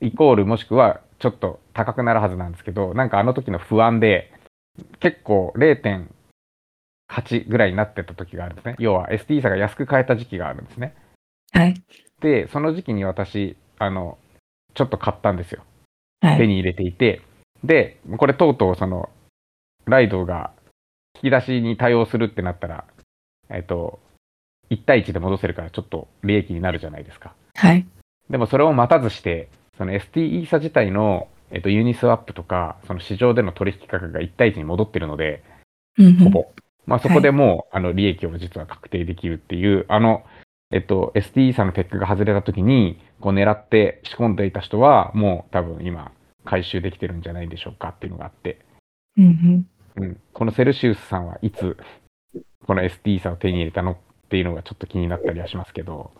[0.00, 4.32] イコールもしくはちょっと高くなるはずなんですけど、なんかあの時の不安で、
[4.98, 8.74] 結構0.8ぐらいになってた時があるんですね。
[8.80, 10.96] 要は ST 差が安く買えた時期があるんですね。
[11.52, 11.74] はい。
[12.20, 14.18] で、その時期に私、あの、
[14.74, 15.62] ちょっと買ったんですよ。
[16.20, 16.38] はい。
[16.38, 17.22] 手に入れていて、
[17.62, 19.08] で、これとうとうその、
[19.84, 20.50] ライドが
[21.22, 22.84] 引き出しに対応するってなったら、
[23.48, 24.00] えっと、
[24.70, 27.34] 1対1で戻せるからちょっと利益になるじゃないですか。
[27.54, 27.86] はい。
[28.28, 35.42] でもそれを待たずして、その ST イーサ自体の、えっと、ユニスワップとか、その市場での取引価格が1対1に戻ってるので、
[35.98, 36.16] うんうん。
[36.16, 36.52] ほぼ。
[36.86, 40.24] まあそこでもう、あの利益を実は確定できるっていう、あの、
[40.70, 46.12] えっと、ST イーサのペックが外れた時に、こう狙って仕込んでいた人は、もう多分今、
[46.44, 48.58] 回収できてるんじゃないでしょうかっていうのがあって、
[49.16, 49.66] うん
[49.96, 50.04] うん。
[50.04, 51.76] うん、このセルシウスさんはいつ、
[52.66, 53.96] この ST イーサを手に入れたのっ
[54.30, 56.10] ていうのがちょっと気になったりはしますけど、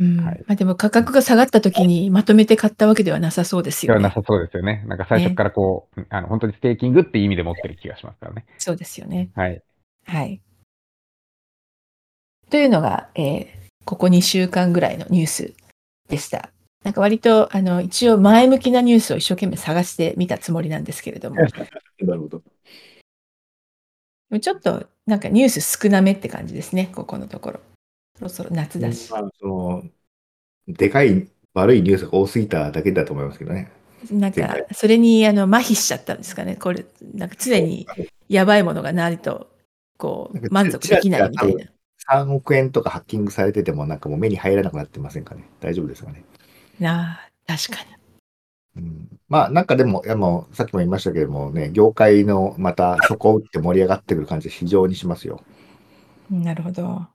[0.00, 3.98] うんはいまあでも価格が下がった時にまとめて買ったわけではなさそうですよね。
[3.98, 4.84] ではなさそうですよね。
[4.86, 8.46] なんか最初からこう、あの本当にステーキングっていう意味で持ってる気がしますからね。
[8.58, 9.30] そうですよね。
[9.34, 9.62] はい。
[10.06, 10.40] はい。
[12.50, 15.54] というのが、えーここ2週間ぐらいのニュース
[16.10, 16.50] でした。
[16.84, 22.42] なんか割と、あの、一応前向きなニュースを一生懸命探してみたつもりなんですけれども、 なるほど。
[24.40, 27.60] ちょっとなんかニュース少なめって感じですね、ここのところ。
[28.18, 29.10] そろそろ夏だし。
[29.12, 29.84] まあ、その、
[30.66, 33.70] でかい悪いニュースが多すぎただけだと思いますけどね。
[34.10, 36.56] なんかそれにあの麻痺しちゃったんですかね。
[36.56, 37.86] これ、なんか常に
[38.28, 39.48] やばいものがないと、
[39.96, 41.64] こう、満足できないみたいな。
[42.10, 45.44] 3億円とかハッキングされてても、なんかもう目に入らなくなってませんかね。
[45.60, 46.24] 大丈夫ですかね。
[46.80, 47.84] なあ、確か
[48.76, 48.82] に。
[48.82, 55.42] うん、まあ、なんかでも、いやもうさっきも言いましたけれどもね、業界のまた底を打って盛り上がってくる感じで非常にしますよ。
[56.30, 57.06] なるほど。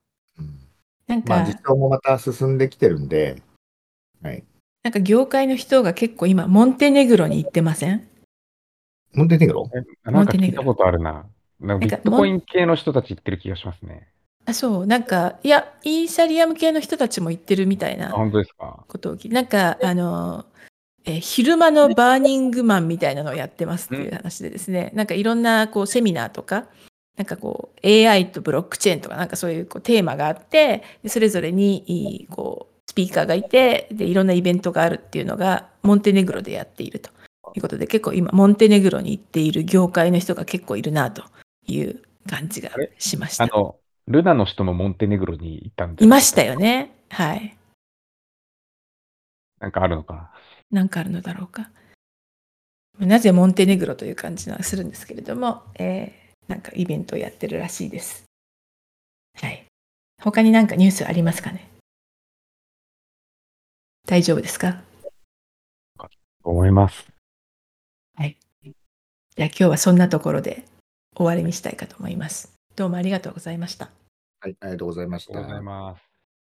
[1.07, 3.41] うん、なんか、まあ、実装もまた進んできてるんで、
[4.21, 4.43] はい。
[4.83, 8.07] なんか業界の人が結構今、モンテネグロに行ってません？
[9.13, 9.69] モンテネグロ？
[10.03, 11.25] なんか聞いたことあるな。
[11.61, 14.09] なんかビなんかットコイン系の人たち言ってる気がしますね。
[14.45, 18.83] あそう、なんか、いや、イーサリアム系の人たちも行ってるみたいあ、な本当ですか？
[18.89, 20.45] ことを聞いなんか、あの、
[21.05, 26.65] えー昼間のバーニングマンみたいなのをやってますっていう話でですね、なんかいろんなこうセミナーとか、
[27.15, 37.11] なんかこう AI とブロックチェーンとかなんかそういうこうテーマがあって、でそれぞれにこうスピーカーがいて、でいろんなイベントがあるっていうのがモンテネグロでやっていると
[37.55, 41.23] いうことで、結構今モンテネグロに行っている業界の人が結構いるなと
[41.67, 43.43] いう感じがしました。
[43.43, 43.75] あの、
[44.07, 46.03] ルナの人もモンテネグロに行ったんで。
[46.03, 46.07] い？
[46.07, 46.95] ましたよね。
[47.09, 47.55] はい。
[49.59, 50.31] なんかあるのか
[50.71, 50.79] な？
[50.79, 51.69] なんかあるのだろうか。
[52.99, 58.23] なぜモンテネグロという感じがするんですけれども、えーなんかイベントをやってるらしいです。
[59.39, 59.65] はい。
[60.21, 61.69] 他になんかニュースありますかね？
[64.05, 64.81] 大丈夫ですか？
[66.43, 67.07] 思います。
[69.35, 70.63] じゃあ今日はそんなところで
[71.15, 72.53] 終わりにしたいかと思います。
[72.75, 73.89] どうもありがとうございました。
[74.41, 75.63] はい、ありがとうございましたありがとうござい。
[75.63, 76.12] ます。